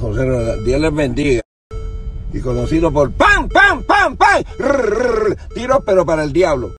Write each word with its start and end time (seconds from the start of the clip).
José 0.00 0.62
Dios 0.64 0.80
les 0.80 0.94
bendiga. 0.94 1.42
Y 2.32 2.40
conocido 2.40 2.92
por 2.92 3.10
¡Pam, 3.12 3.48
pam, 3.48 3.82
pam, 3.82 4.16
pam! 4.16 4.44
Tiros, 5.54 5.78
pero 5.84 6.04
para 6.04 6.24
el 6.24 6.32
diablo. 6.32 6.76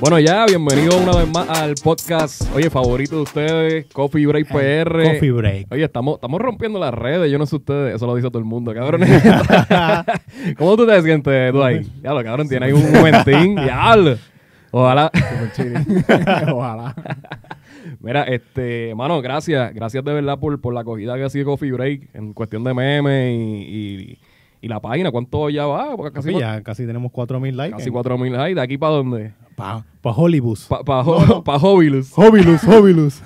Bueno, 0.00 0.20
ya, 0.20 0.46
bienvenido 0.46 0.96
una 0.96 1.16
vez 1.16 1.28
más 1.28 1.48
al 1.48 1.74
podcast, 1.82 2.42
oye, 2.54 2.70
favorito 2.70 3.16
de 3.16 3.22
ustedes, 3.22 3.86
Coffee 3.92 4.26
Break 4.26 4.46
PR. 4.46 5.02
Coffee 5.02 5.32
Break. 5.32 5.66
Oye, 5.72 5.82
estamos, 5.84 6.14
estamos 6.14 6.40
rompiendo 6.40 6.78
las 6.78 6.94
redes, 6.94 7.32
yo 7.32 7.36
no 7.36 7.46
sé 7.46 7.56
ustedes, 7.56 7.96
eso 7.96 8.06
lo 8.06 8.14
dice 8.14 8.28
todo 8.28 8.38
el 8.38 8.44
mundo, 8.44 8.72
cabrón. 8.72 9.00
¿Cómo 10.56 10.76
tú 10.76 10.86
te 10.86 11.02
sientes 11.02 11.50
tú 11.50 11.62
ahí? 11.64 11.84
Ya 12.00 12.12
lo 12.12 12.22
cabrón, 12.22 12.48
tiene 12.48 12.66
ahí 12.66 12.72
un 12.72 12.92
momentín, 12.92 13.56
diablo. 13.60 14.16
Ojalá. 14.70 15.10
Ojalá. 16.52 16.94
Mira, 17.98 18.22
este, 18.22 18.94
mano, 18.94 19.20
gracias, 19.20 19.74
gracias 19.74 20.04
de 20.04 20.12
verdad 20.12 20.38
por, 20.38 20.60
por 20.60 20.74
la 20.74 20.82
acogida 20.82 21.16
que 21.16 21.24
ha 21.24 21.28
sido 21.28 21.46
Coffee 21.46 21.72
Break 21.72 22.10
en 22.14 22.34
cuestión 22.34 22.62
de 22.62 22.72
memes 22.72 23.34
y, 23.34 23.62
y, 23.62 24.18
y 24.60 24.68
la 24.68 24.78
página, 24.78 25.10
¿cuánto 25.10 25.50
ya 25.50 25.66
va? 25.66 25.96
Porque 25.96 26.12
casi, 26.14 26.38
ya 26.38 26.62
casi 26.62 26.86
tenemos 26.86 27.10
4.000 27.10 27.52
likes. 27.52 27.76
casi 27.78 27.90
4.000 27.90 28.30
likes, 28.30 28.54
¿de 28.54 28.60
aquí 28.60 28.78
para 28.78 28.92
dónde? 28.92 29.32
Para 29.58 30.16
Hollywood. 30.16 30.58
Para 30.68 30.84
pa, 30.84 31.04
pa, 31.04 31.42
pa 31.42 31.56
Hobilus. 31.56 32.16
Hobilus, 32.16 32.62
Hobilus. 32.64 33.22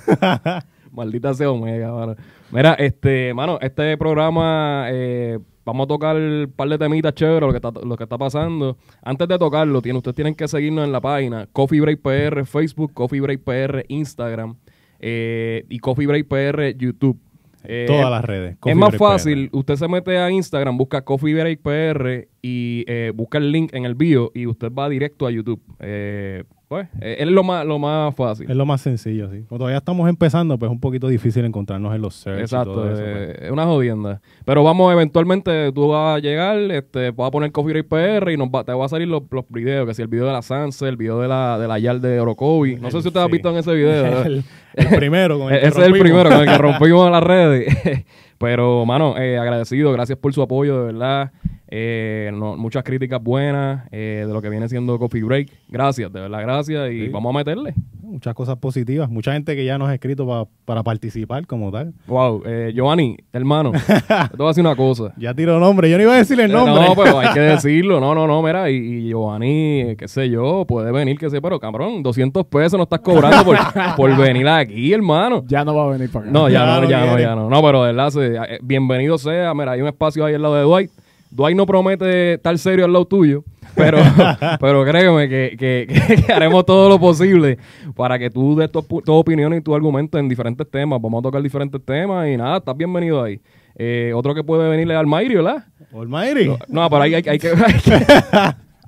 Maldita 0.93 1.35
sea 1.35 1.51
Omega, 1.51 1.93
mano. 1.93 2.17
Mira, 2.51 2.75
este, 2.75 3.35
mano, 3.35 3.59
este 3.61 3.97
programa 3.99 4.87
eh, 4.89 5.39
vamos 5.65 5.85
a 5.85 5.89
tocar 5.89 6.17
un 6.17 6.53
par 6.55 6.69
de 6.69 6.79
temitas 6.79 7.15
chéveres, 7.15 7.43
lo 7.43 7.51
que 7.51 7.57
está, 7.57 7.71
lo 7.71 7.97
que 7.97 8.05
está 8.05 8.19
pasando. 8.19 8.77
Antes 9.03 9.29
de 9.29 9.39
tocarlo, 9.39 9.83
tiene, 9.83 9.99
ustedes 9.99 10.15
tienen 10.15 10.35
que 10.35 10.49
seguirnos 10.49 10.85
en 10.85 10.93
la 10.93 11.01
página 11.01 11.47
Coffee 11.53 11.81
Break 11.81 12.01
PR 12.01 12.45
Facebook, 12.47 12.93
Coffee 12.95 13.21
Break 13.21 13.43
PR 13.43 13.85
Instagram 13.89 14.56
eh, 15.01 15.65
y 15.69 15.78
Coffee 15.81 16.06
Break 16.06 16.28
PR 16.28 16.77
YouTube. 16.77 17.19
Eh, 17.65 17.85
Todas 17.87 18.11
las 18.11 18.25
redes. 18.25 18.57
es 18.65 18.77
más 18.77 18.91
Break 18.91 18.99
fácil, 18.99 19.49
usted 19.53 19.77
se 19.77 19.89
mete 19.89 20.19
a 20.19 20.31
Instagram, 20.31 20.77
busca 20.77 21.03
Coffee 21.03 21.35
Break 21.35 21.61
PR 21.61 22.29
y 22.43 22.85
eh, 22.87 23.13
busca 23.15 23.39
el 23.39 23.53
link 23.53 23.73
en 23.75 23.85
el 23.85 23.95
bio 23.95 24.31
y 24.35 24.47
usted 24.47 24.73
va 24.73 24.89
directo 24.89 25.27
a 25.27 25.31
YouTube. 25.31 25.63
Eh, 25.81 26.45
pues, 26.73 26.89
eh, 27.03 27.17
es 27.19 27.28
lo 27.28 27.42
más, 27.45 27.67
lo 27.67 27.78
más 27.78 28.15
fácil. 28.15 28.51
Es 28.51 28.56
lo 28.56 28.65
más 28.65 28.81
sencillo, 28.81 29.31
sí. 29.31 29.42
Como 29.48 29.59
todavía 29.59 29.77
estamos 29.77 30.09
empezando, 30.09 30.59
pues 30.59 30.70
es 30.70 30.73
un 30.73 30.81
poquito 30.81 31.06
difícil 31.09 31.45
encontrarnos 31.45 31.95
en 31.95 32.01
los 32.01 32.15
search 32.15 32.39
y 32.39 32.42
Exacto, 32.42 32.73
todo 32.73 32.91
eso, 32.91 33.03
eh, 33.05 33.33
pues. 33.34 33.42
es 33.47 33.51
una 33.51 33.65
jodienda. 33.67 34.20
Pero 34.47 34.65
vamos, 34.65 34.91
eventualmente 34.93 35.70
tú 35.73 35.89
vas 35.89 36.17
a 36.17 36.19
llegar, 36.20 36.56
este, 36.59 37.11
vas 37.11 37.28
a 37.28 37.31
poner 37.31 37.53
Coffee 37.53 37.83
Break 37.83 37.89
PR 37.89 38.33
y 38.33 38.37
nos 38.39 38.48
va, 38.48 38.65
te 38.65 38.73
va 38.73 38.87
a 38.87 38.89
salir 38.89 39.09
los, 39.09 39.23
los 39.31 39.45
videos, 39.50 39.87
que 39.87 39.93
si 39.95 40.00
el 40.03 40.09
video 40.09 40.27
de 40.27 40.33
la 40.33 40.41
Sanse, 40.43 40.89
el 40.89 40.97
video 40.97 41.20
de 41.20 41.28
la, 41.28 41.59
de 41.59 41.69
la 41.69 41.78
Yal 41.78 42.00
de 42.00 42.19
Orocovi. 42.20 42.77
No 42.77 42.91
sé 42.91 43.03
si 43.03 43.09
ustedes 43.09 43.25
han 43.25 43.31
Sí. 43.31 43.33
visto 43.33 43.50
en 43.50 43.56
ese 43.59 43.75
video. 43.75 44.23
el, 44.25 44.45
el 44.75 44.89
primero 44.97 45.39
con 45.39 45.53
el 45.53 45.61
que 45.61 45.67
Ese 45.69 45.81
es 45.81 45.87
el 45.87 45.93
primero 45.98 46.31
con 46.31 46.41
el 46.41 46.47
que 46.47 46.59
rompimos 46.59 47.11
las 47.11 47.23
redes. 47.23 48.05
Pero, 48.43 48.85
mano, 48.85 49.17
eh, 49.17 49.39
agradecido, 49.39 49.93
gracias 49.93 50.19
por 50.19 50.35
su 50.35 50.43
apoyo, 50.43 50.81
de 50.81 50.93
verdad. 50.93 51.31
Eh, 51.75 52.31
no- 52.35 52.55
muchas 52.59 52.83
críticas 52.84 53.23
buenas 53.23 53.89
eh, 53.93 54.25
de 54.27 54.33
lo 54.34 54.43
que 54.43 54.51
viene 54.51 54.69
siendo 54.69 54.99
Coffee 54.99 55.23
Break. 55.23 55.49
Gracias, 55.69 56.12
de 56.12 56.21
verdad, 56.21 56.43
gracias. 56.43 56.91
Y 56.93 57.07
Sí. 57.07 57.09
vamos 57.09 57.34
a 57.34 57.39
meterle. 57.39 57.73
Muchas 58.03 58.34
cosas 58.34 58.59
positivas. 58.59 59.09
Mucha 59.09 59.33
gente 59.33 59.57
que 59.57 59.65
ya 59.65 59.79
nos 59.79 59.89
ha 59.89 59.95
escrito 59.95 60.27
pa- 60.27 60.47
para 60.67 60.83
participar 60.83 61.47
como 61.47 61.73
tal. 61.73 61.95
Wow, 62.07 62.43
eh, 62.45 62.73
Giovanni, 62.75 63.17
hermano, 63.33 63.73
te 64.31 64.37
voy 64.37 64.47
a 64.47 64.49
decir 64.49 64.62
una 64.67 64.77
cosa. 64.77 65.15
Ya 65.17 65.33
tiró 65.33 65.59
nombre. 65.59 65.89
Yo 65.89 65.97
no 65.97 66.03
iba 66.03 66.12
a 66.12 66.19
decir 66.19 66.39
el 66.39 66.51
Eh, 66.51 66.53
nombre. 66.53 66.75
No, 66.89 66.95
pero 66.95 67.19
hay 67.21 67.33
que 67.33 67.41
decirlo. 67.41 68.01
No, 68.01 68.15
no, 68.15 68.27
no, 68.27 68.43
mira, 68.43 68.69
y, 68.71 68.75
y 68.75 69.09
Giovanni, 69.09 69.81
eh, 69.81 69.97
qué 69.99 70.09
sé 70.09 70.29
yo, 70.29 70.67
puede 70.69 70.93
venir, 70.93 71.17
qué 71.17 71.31
sé, 71.31 71.41
pero 71.41 71.59
cabrón, 71.59 72.03
200 72.03 72.45
pesos 72.49 72.77
no 72.77 72.83
estás 72.83 73.01
cobrando 73.01 73.45
por, 73.47 73.56
por 73.97 74.15
venir 74.19 74.47
aquí, 74.47 74.93
hermano. 74.93 75.43
Ya 75.47 75.65
no 75.65 75.75
va 75.75 75.84
a 75.84 75.89
venir 75.97 76.11
para 76.12 76.27
acá. 76.27 76.33
No, 76.34 76.51
ya, 76.51 76.59
Ya 76.59 76.67
no, 76.67 76.83
no 76.83 76.91
ya 76.91 77.06
no, 77.06 77.19
ya 77.19 77.34
no. 77.34 77.49
No, 77.49 77.62
pero 77.62 77.83
de 77.84 77.93
verdad, 77.95 78.11
se- 78.11 78.31
eh, 78.37 78.59
bienvenido 78.62 79.19
sea. 79.19 79.53
Mira, 79.54 79.72
hay 79.72 79.81
un 79.82 79.88
espacio 79.88 80.25
ahí 80.25 80.34
al 80.34 80.43
lado 80.43 80.54
de 80.56 80.62
Dwight. 80.62 80.91
Dwight 81.31 81.56
no 81.56 81.65
promete 81.66 82.34
estar 82.34 82.56
serio 82.59 82.84
al 82.84 82.93
lado 82.93 83.06
tuyo, 83.06 83.43
pero, 83.75 83.98
pero 84.60 84.84
créeme 84.84 85.28
que, 85.28 85.56
que- 85.59 85.87
que 86.26 86.32
haremos 86.32 86.66
todo 86.66 86.88
lo 86.91 86.98
posible 87.00 87.56
para 87.97 88.19
que 88.19 88.28
tú 88.28 88.54
des 88.56 88.71
tu, 88.71 88.82
tu 88.82 89.12
opinión 89.15 89.54
y 89.54 89.60
tu 89.62 89.75
argumento 89.75 90.19
en 90.19 90.28
diferentes 90.28 90.71
temas. 90.71 91.00
Vamos 91.00 91.21
a 91.21 91.22
tocar 91.22 91.41
diferentes 91.42 91.82
temas 91.84 92.28
y 92.28 92.37
nada, 92.37 92.59
estás 92.59 92.76
bienvenido 92.76 93.22
ahí. 93.22 93.41
Eh, 93.76 94.12
otro 94.15 94.34
que 94.34 94.44
puede 94.44 94.69
venir 94.69 94.91
es 94.91 94.97
Almairi, 94.98 95.37
¿verdad? 95.37 95.65
Almighty. 95.94 96.48
No, 96.69 96.91
pero 96.91 97.03
hay, 97.03 97.15
hay- 97.15 97.25
hay 97.26 97.38
que... 97.38 97.48
hay 97.66 97.81
que- 97.81 98.06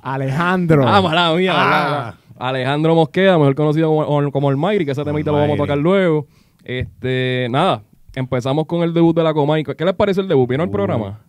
Alejandro. 0.02 0.86
ah, 0.86 1.00
mala 1.00 1.32
mía, 1.34 1.52
Ah. 1.54 1.64
mala, 1.64 1.90
mala. 1.90 2.14
Alejandro 2.36 2.94
Mosqueda, 2.94 3.38
mejor 3.38 3.54
conocido 3.54 3.88
como, 3.94 4.30
como 4.32 4.48
Almairi, 4.50 4.84
que 4.84 4.90
ese 4.90 5.04
temita 5.04 5.30
lo 5.30 5.38
vamos 5.38 5.54
a 5.54 5.62
tocar 5.62 5.78
luego. 5.78 6.26
Este, 6.64 7.46
nada, 7.50 7.82
empezamos 8.14 8.66
con 8.66 8.82
el 8.82 8.92
debut 8.94 9.14
de 9.16 9.22
la 9.22 9.32
Comay. 9.34 9.64
¿Qué 9.64 9.84
les 9.84 9.94
parece 9.94 10.20
el 10.20 10.28
debut? 10.28 10.48
¿Vieron 10.48 10.66
el 10.66 10.70
programa? 10.72 11.20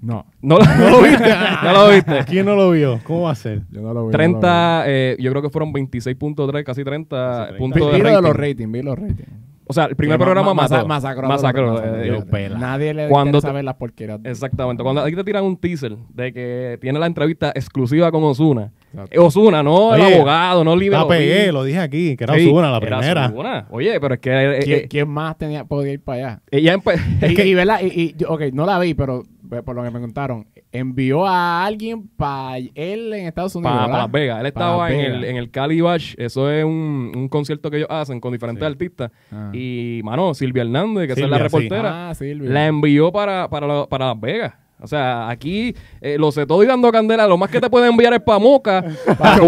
No, 0.00 0.24
¿No, 0.40 0.58
lo- 0.58 0.64
no 0.78 0.90
lo 0.90 1.02
viste? 1.02 1.28
¿No 1.64 1.72
lo 1.72 1.88
viste? 1.90 2.24
¿Quién 2.26 2.46
no 2.46 2.54
lo 2.54 2.70
vio? 2.70 3.00
¿Cómo 3.04 3.22
va 3.22 3.32
a 3.32 3.34
ser? 3.34 3.62
yo 3.70 3.80
no 3.82 3.92
lo 3.92 4.06
vi. 4.06 4.12
30, 4.12 4.84
eh, 4.86 5.16
yo 5.18 5.30
creo 5.30 5.42
que 5.42 5.50
fueron 5.50 5.72
26.3, 5.72 6.62
casi 6.64 6.84
30 6.84 7.46
30. 7.48 7.58
puntos 7.58 7.80
Vi, 7.90 7.96
vi 7.96 8.02
lo 8.02 8.04
de 8.04 8.10
rating. 8.14 8.22
los 8.28 8.36
ratings, 8.36 8.72
vi 8.72 8.82
los 8.82 8.96
ratings. 8.98 9.28
O 9.68 9.72
sea, 9.72 9.84
el 9.84 9.94
primer 9.96 10.16
Que 10.16 10.18
ma- 10.20 10.24
programa 10.24 10.54
ma- 10.54 10.62
masa- 10.62 10.84
masacró. 10.84 11.28
Masacró, 11.28 11.84
eh, 11.84 12.02
Dios 12.04 12.24
pela. 12.24 12.58
Nadie 12.58 12.94
le 12.94 13.08
Cuando 13.08 13.28
interesa 13.38 13.48
te- 13.48 13.54
ver 13.54 13.64
las 13.64 13.74
porqueras. 13.74 14.20
Exactamente. 14.24 14.82
Cuando 14.82 15.02
aquí 15.02 15.14
te 15.14 15.24
tiran 15.24 15.44
un 15.44 15.56
teaser 15.56 15.96
de 16.14 16.32
que 16.32 16.78
tiene 16.80 16.98
la 16.98 17.06
entrevista 17.06 17.50
exclusiva 17.54 18.10
con 18.10 18.24
Osuna. 18.24 18.70
Osuna, 19.18 19.62
no 19.62 19.94
el 19.94 20.00
abogado, 20.02 20.64
no 20.64 20.74
libre. 20.74 20.98
La 20.98 21.06
pegué, 21.06 21.52
lo 21.52 21.62
dije 21.62 21.78
aquí, 21.78 22.16
que 22.16 22.24
era 22.24 22.34
Sí, 22.34 22.46
Osuna 22.48 22.70
la 22.70 22.78
era 22.78 22.98
primera. 22.98 23.66
Oye, 23.70 24.00
pero 24.00 24.14
es 24.14 24.20
que 24.20 24.30
eh, 24.30 24.60
¿Quién, 24.64 24.78
eh, 24.80 24.86
quién 24.88 25.08
más 25.08 25.36
tenía, 25.36 25.64
podía 25.64 25.92
ir 25.92 26.00
para 26.02 26.18
allá? 26.18 26.42
ella 26.50 26.74
empe- 26.76 26.98
y, 27.30 27.40
y, 27.50 27.54
¿verdad? 27.54 27.80
Y, 27.82 27.86
y 28.00 28.14
yo- 28.16 28.30
ok, 28.30 28.44
no 28.52 28.64
la 28.64 28.78
vi, 28.78 28.94
pero 28.94 29.24
por 29.48 29.74
lo 29.74 29.82
que 29.82 29.90
me 29.90 30.00
contaron, 30.00 30.46
envió 30.72 31.26
a 31.26 31.64
alguien 31.64 32.08
para 32.08 32.58
él 32.58 33.12
en 33.12 33.26
Estados 33.26 33.54
Unidos. 33.56 33.76
para. 33.76 33.88
Las 33.98 34.10
Vegas. 34.10 34.40
Él 34.40 34.46
estaba 34.46 34.90
en 34.92 35.00
el, 35.00 35.24
en 35.24 35.36
el 35.36 35.50
Cali 35.50 35.80
Bash. 35.80 36.14
Eso 36.18 36.50
es 36.50 36.64
un, 36.64 37.12
un 37.16 37.28
concierto 37.28 37.70
que 37.70 37.78
ellos 37.78 37.88
hacen 37.90 38.20
con 38.20 38.32
diferentes 38.32 38.60
Sí. 38.64 38.66
artistas. 38.72 39.10
Ah. 39.32 39.50
Y, 39.52 40.00
mano, 40.04 40.34
Silvia 40.34 40.62
Hernández, 40.62 41.06
que 41.06 41.12
esa 41.14 41.24
es 41.24 41.30
la 41.30 41.36
Silvia, 41.36 41.48
sí. 41.50 41.56
reportera, 41.68 42.10
Ah, 42.10 42.14
Silvia. 42.14 42.50
la 42.50 42.66
envió 42.66 43.10
para, 43.12 43.48
para, 43.48 43.86
para 43.86 44.06
Las 44.08 44.20
Vegas. 44.20 44.54
O 44.80 44.86
sea, 44.86 45.28
aquí 45.28 45.74
eh, 46.00 46.16
lo 46.20 46.30
sé 46.30 46.46
todo 46.46 46.62
y 46.62 46.66
dando 46.66 46.92
candela. 46.92 47.26
Lo 47.26 47.36
más 47.36 47.50
que 47.50 47.60
te 47.60 47.68
puede 47.68 47.88
enviar 47.88 48.12
es 48.14 48.20
para 48.20 48.38
Moca 48.38 48.84
Para 49.18 49.38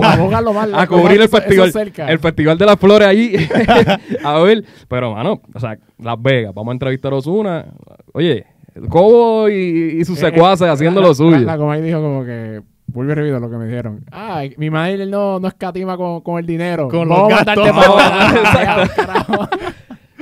lo 0.42 0.52
más- 0.52 0.70
a 0.74 0.86
cubrir 0.88 1.18
el 1.20 1.22
eso- 1.22 1.36
eso 1.36 1.46
festival. 1.46 1.70
cerca. 1.72 2.10
El 2.10 2.18
festival 2.18 2.58
de 2.58 2.66
las 2.66 2.76
flores 2.80 3.06
allí. 3.06 3.34
a 4.24 4.38
ver. 4.40 4.64
Pero, 4.88 5.14
mano, 5.14 5.40
o 5.54 5.60
sea, 5.60 5.78
Las 5.98 6.20
Vegas. 6.20 6.52
Vamos 6.52 6.72
a 6.72 6.74
entrevistar 6.74 7.12
a 7.12 7.16
Osuna. 7.16 7.66
Oye, 8.12 8.44
Cobo 8.88 9.48
y, 9.48 9.98
y 10.00 10.04
sus 10.04 10.18
Eh, 10.18 10.30
secuaces 10.30 10.66
eh, 10.66 10.70
haciendo 10.70 11.00
la- 11.00 11.08
lo 11.08 11.14
suyo. 11.14 11.36
La, 11.38 11.52
la 11.52 11.58
Comay 11.58 11.82
dijo 11.82 12.00
como 12.00 12.24
que, 12.24 12.62
vuelve 12.86 13.14
revido 13.14 13.38
lo 13.40 13.50
que 13.50 13.56
me 13.56 13.66
dijeron. 13.66 14.04
Ah, 14.10 14.42
mi 14.56 14.70
madre 14.70 15.06
no, 15.06 15.38
no 15.40 15.48
escatima 15.48 15.96
con, 15.96 16.20
con 16.22 16.38
el 16.38 16.46
dinero. 16.46 16.88
Con 16.88 17.08
los 17.08 17.28
gastos. 17.28 17.56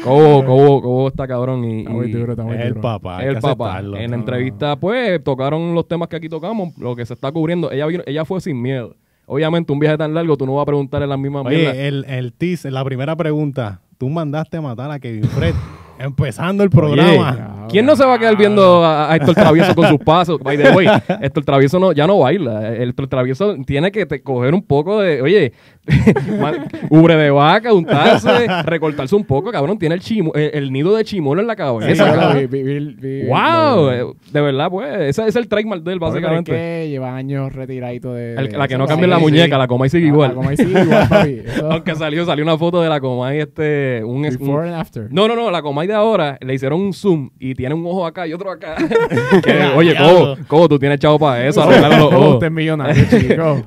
Cobo, 0.04 0.44
Cobo, 0.44 0.80
Cobo 0.82 1.08
está 1.08 1.26
cabrón 1.26 1.64
y, 1.64 1.78
Está 1.80 1.90
muy 1.90 2.06
y- 2.06 2.12
duro, 2.12 2.32
está 2.32 2.44
muy 2.44 2.54
Es 2.54 2.60
el 2.66 2.74
papá. 2.76 3.22
el 3.24 3.34
papá. 3.40 3.72
aceptarlo. 3.78 3.96
En 3.96 4.10
la 4.12 4.16
No, 4.16 4.22
entrevista, 4.22 4.76
pues, 4.76 5.22
tocaron 5.24 5.74
los 5.74 5.88
temas 5.88 6.08
que 6.08 6.16
aquí 6.16 6.28
tocamos, 6.28 6.76
lo 6.78 6.94
que 6.94 7.04
se 7.04 7.14
está 7.14 7.32
cubriendo. 7.32 7.70
Ella 7.72 7.86
vino, 7.86 8.02
ella 8.06 8.24
fue 8.24 8.40
sin 8.40 8.62
miedo. 8.62 8.94
Obviamente, 9.26 9.72
un 9.72 9.80
viaje 9.80 9.98
tan 9.98 10.14
largo, 10.14 10.36
tú 10.36 10.46
no 10.46 10.54
vas 10.54 10.62
a 10.62 10.66
preguntarle 10.66 11.06
las 11.06 11.18
mismas 11.18 11.44
mierdas. 11.44 11.72
Oye, 11.74 11.88
el, 11.88 12.04
el 12.08 12.32
teaser, 12.32 12.72
la 12.72 12.84
primera 12.84 13.16
pregunta. 13.16 13.80
Tú 13.98 14.08
mandaste 14.08 14.56
a 14.56 14.60
matar 14.62 14.90
a 14.92 15.00
Kevin 15.00 15.24
Fred 15.24 15.54
empezando 15.98 16.62
el 16.62 16.70
programa. 16.70 17.57
¿Quién 17.68 17.86
no 17.86 17.94
se 17.96 18.04
va 18.04 18.14
a 18.14 18.18
quedar 18.18 18.36
viendo 18.36 18.84
a, 18.84 19.12
a 19.12 19.16
Héctor 19.16 19.34
Travieso 19.34 19.74
con 19.74 19.88
sus 19.88 19.98
pasos? 19.98 20.38
By 20.42 20.56
the 20.56 20.70
way, 20.70 20.86
Héctor 21.20 21.44
Travieso 21.44 21.78
no, 21.78 21.92
ya 21.92 22.06
no 22.06 22.18
baila. 22.18 22.74
Héctor 22.74 23.06
Travieso 23.08 23.56
tiene 23.66 23.92
que 23.92 24.06
te- 24.06 24.22
coger 24.22 24.54
un 24.54 24.62
poco 24.62 25.00
de, 25.00 25.20
oye, 25.22 25.52
ubre 26.90 27.16
de 27.16 27.30
vaca, 27.30 27.72
untarse, 27.72 28.46
recortarse 28.64 29.14
un 29.14 29.24
poco, 29.24 29.50
cabrón. 29.50 29.78
Tiene 29.78 29.94
el, 29.94 30.00
chimo, 30.00 30.32
el, 30.34 30.50
el 30.54 30.72
nido 30.72 30.94
de 30.96 31.04
chimolo 31.04 31.40
en 31.40 31.46
la 31.46 31.56
cabeza. 31.56 32.34
Vi- 32.34 32.46
vi- 32.46 32.94
vi- 32.94 33.26
¡Wow! 33.26 33.90
eh, 33.90 34.04
De 34.32 34.40
verdad, 34.40 34.68
pues, 34.70 35.00
ese 35.00 35.26
es 35.26 35.36
el 35.36 35.48
trademark 35.48 35.82
de 35.82 35.92
él, 35.92 35.98
Oye, 36.00 36.00
pero 36.00 36.08
es 36.08 36.22
básicamente. 36.22 36.52
que 36.52 36.88
lleva 36.90 37.14
años 37.16 37.52
retiradito 37.52 38.12
de... 38.14 38.34
El- 38.34 38.52
la 38.58 38.68
que 38.68 38.76
no 38.78 38.86
cambia 38.86 39.08
la 39.08 39.16
Sí, 39.16 39.22
muñeca, 39.22 39.56
sí. 39.56 39.58
la 39.58 39.68
coma 39.68 39.86
y 39.86 39.90
sigue 39.90 40.06
igual. 40.06 40.28
La 40.30 40.34
Comay 40.34 40.56
sigue 40.56 40.82
igual, 40.82 41.08
papi. 41.08 41.42
Aunque 41.70 41.94
salió, 41.94 42.24
salió 42.26 42.44
una 42.44 42.58
foto 42.58 42.80
de 42.80 42.88
la 42.88 43.00
Comay, 43.00 43.40
este, 43.40 44.02
un, 44.04 44.22
Before 44.22 44.68
and 44.68 44.74
after. 44.80 45.08
no, 45.10 45.26
no, 45.28 45.34
no, 45.36 45.50
la 45.50 45.62
Comay 45.62 45.86
de 45.86 45.94
ahora 45.94 46.38
le 46.40 46.54
hicieron 46.54 46.80
un 46.80 46.92
zoom 46.92 47.30
y 47.38 47.54
tiene 47.54 47.74
un 47.74 47.84
ojo 47.86 48.06
acá 48.06 48.26
y 48.26 48.32
otro 48.32 48.50
acá. 48.50 48.76
Que, 49.44 49.62
oye. 49.76 49.94
Cobo, 49.96 50.36
Cobo, 50.46 50.68
tú 50.68 50.78
tienes 50.78 50.98
chavo 50.98 51.18
para 51.18 51.46
eso, 51.46 51.66
usted 51.66 52.46
es 52.46 52.52
millonario, 52.52 53.04
chico. 53.08 53.62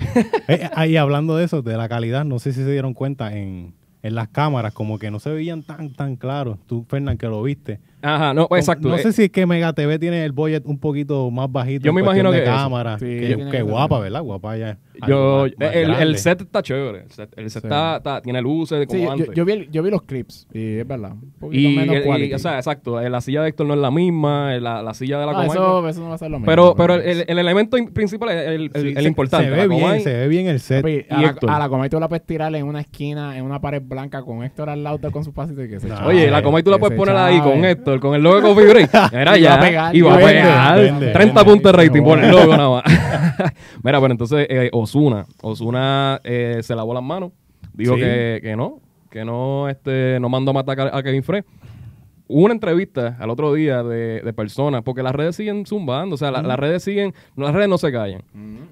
Eh, 0.48 0.70
ahí 0.76 0.98
hablando 0.98 1.36
de 1.36 1.46
eso, 1.46 1.62
de 1.62 1.78
la 1.78 1.88
calidad, 1.90 2.11
no 2.25 2.40
sé 2.40 2.54
si 2.54 2.63
se 2.63 2.72
dieron 2.72 2.94
cuenta 2.94 3.36
en, 3.36 3.74
en 4.04 4.16
las 4.16 4.28
cámaras, 4.28 4.74
como 4.74 4.98
que 4.98 5.12
no 5.12 5.19
se 5.19 5.31
veían 5.31 5.63
tan, 5.63 5.94
tan 5.94 6.16
claros. 6.16 6.58
Tú, 6.66 6.86
Fernán, 6.88 7.18
que 7.18 7.28
lo 7.28 7.42
viste. 7.44 7.80
Ajá, 8.02 8.34
no, 8.34 8.48
exacto. 8.52 8.88
No 8.88 8.96
eh, 8.96 9.04
sé 9.04 9.13
si 9.13 9.24
es 9.24 9.30
que 9.30 9.46
Mega 9.46 9.74
TV 9.74 10.00
tiene 10.00 10.25
el 10.25 10.31
budget 10.31 10.66
un 10.66 10.80
poquito 10.80 11.30
más 11.30 11.52
bajito. 11.52 11.84
Yo 11.86 11.90
en 11.90 11.96
me 11.96 12.02
imagino 12.02 12.31
de 12.31 12.40
que 12.40 12.46
cámara. 12.46 12.98
Sí, 12.98 13.06
que, 13.06 13.62
guapa. 13.62 14.00
¿verdad? 14.00 14.24
Guapa 14.24 14.58
ya. 14.58 14.78
Yo, 15.07 15.45
más- 15.57 15.69
más 15.89 16.01
el, 16.01 16.18
set 16.18 16.42
está 16.42 16.62
chévere. 16.62 17.03
El 17.03 17.12
set, 17.12 17.30
el 17.38 17.50
set 17.50 17.62
Sí. 17.62 17.68
está, 17.68 17.98
está- 17.98 18.21
tiene 18.21 18.42
luces 18.42 18.86
como 18.88 19.00
Sí, 19.00 19.06
yo, 19.06 19.12
antes. 19.12 19.30
yo 19.36 19.45
vi, 19.45 19.51
el- 19.53 19.71
yo 19.71 19.83
vi 19.83 19.89
los 19.92 20.01
clips 20.03 20.48
y 20.53 20.77
es 20.80 20.88
verdad. 20.88 21.12
Un 21.13 21.31
poquito 21.39 21.69
y, 21.69 21.75
menos 21.75 21.95
el- 21.95 22.24
y, 22.25 22.33
o 22.33 22.39
sea, 22.39 22.56
exacto. 22.57 23.00
eh, 23.01 23.09
La 23.09 23.21
silla 23.21 23.42
de 23.44 23.50
Héctor 23.50 23.68
no 23.68 23.74
es 23.74 23.80
la 23.80 23.92
misma. 23.92 24.56
eh, 24.56 24.62
La, 24.62 24.81
la 24.81 24.94
silla 24.94 25.19
de 25.19 25.25
la 25.25 25.31
Ah, 25.31 25.36
Comay. 25.36 25.50
eso, 25.50 25.88
eso 25.89 26.01
no 26.01 26.09
va 26.09 26.15
a 26.15 26.18
ser 26.18 26.30
lo 26.31 26.38
mismo. 26.39 26.45
pero 26.45 26.75
pero 26.75 26.95
el, 26.95 27.25
el 27.27 27.39
elemento 27.39 27.77
in- 27.77 27.92
principal 27.94 28.30
es 28.30 28.48
el, 28.48 28.71
el- 28.74 28.81
Sí, 28.81 28.88
el 28.89 28.95
se- 29.03 29.03
importante. 29.07 29.45
Se 29.50 29.51
ve 29.56 29.68
bien, 29.68 29.81
Comay. 29.81 30.01
se 30.01 30.13
ve 30.13 30.27
bien 30.27 30.48
el 30.48 30.59
set. 30.59 30.81
Papi, 30.81 31.06
a, 31.09 31.21
Héctor. 31.30 31.50
a 31.50 31.59
la 31.59 31.69
Comay 31.69 31.89
tú 31.89 32.00
la 32.00 32.07
puedes 32.07 32.25
tirar 32.25 32.53
en 32.56 32.65
una 32.65 32.81
esquina, 32.81 33.38
en 33.38 33.44
una 33.45 33.59
pared 33.62 33.81
blanca 33.83 34.21
con 34.24 34.44
Héctor 34.44 34.69
al 34.69 34.83
lado 34.83 35.00
con 35.12 35.24
su 35.24 35.33
pasito 35.33 35.63
y 35.63 35.69
que 35.69 35.80
se 35.80 35.88
No. 35.88 36.06
Oye, 36.06 36.27
Ah, 36.27 36.31
la 36.31 36.42
Comay 36.44 36.63
tú 36.63 36.71
la 36.71 36.77
puedes 36.77 36.98
poner 36.98 37.15
ahí 37.15 37.39
con. 37.42 37.63
Héctor, 37.65 38.00
con 38.00 38.15
el 38.15 38.21
logo 38.24 38.38
de 38.38 38.42
Coffee 38.44 38.68
Break. 38.68 38.89
Era 39.13 39.38
Y 39.38 39.42
va 39.44 39.50
ya. 39.50 39.56
a 39.56 39.59
pegar, 39.59 39.95
y 39.95 40.01
va 40.01 40.13
a 40.13 40.18
pegar. 40.18 40.80
vende, 40.80 41.12
30 41.12 41.39
vende. 41.44 41.51
puntos 41.51 41.71
de 41.71 41.77
rating 41.77 42.03
por 42.03 42.19
el 42.24 42.31
logo 42.31 42.56
nada 42.57 42.69
más. 42.69 42.83
Mira, 43.83 44.00
pero 44.01 44.12
entonces 44.12 44.48
eh, 44.50 44.69
Osuna. 44.96 45.26
Osuna 45.42 46.20
eh, 46.24 46.60
se 46.62 46.76
lavó 46.76 46.94
las 46.94 47.04
manos. 47.04 47.32
Dijo 47.74 47.96
Sí. 47.96 48.02
que, 48.02 48.40
que 48.42 48.56
no. 48.56 48.80
Que 49.10 49.26
no, 49.26 49.68
este, 49.70 50.18
no 50.22 50.30
mandó 50.30 50.52
a 50.52 50.54
matar 50.54 50.80
a, 50.94 51.04
Kevin 51.04 51.24
Frey. 51.24 51.42
Hubo 52.28 52.46
una 52.46 52.54
entrevista 52.54 53.18
al 53.20 53.30
otro 53.30 53.54
día 53.54 53.84
de, 53.84 54.22
de 54.22 54.34
personas, 54.34 54.84
porque 54.84 55.04
las 55.04 55.14
redes 55.14 55.36
siguen 55.36 55.66
zumbando, 55.66 56.16
o 56.16 56.18
sea, 56.18 56.32
la- 56.32 56.42
las 56.42 56.58
redes 56.58 56.82
siguen, 56.82 57.14
las 57.36 57.54
redes 57.54 57.68
no 57.68 57.78
se 57.78 57.92
callan. 57.92 58.24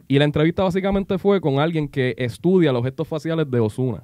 Y 0.08 0.18
la 0.18 0.24
entrevista 0.24 0.64
básicamente 0.64 1.18
fue 1.18 1.42
con 1.42 1.60
alguien 1.60 1.90
que 1.90 2.16
estudia 2.18 2.72
los 2.72 2.84
gestos 2.86 3.06
faciales 3.08 3.52
de 3.52 3.60
Osuna. 3.60 4.04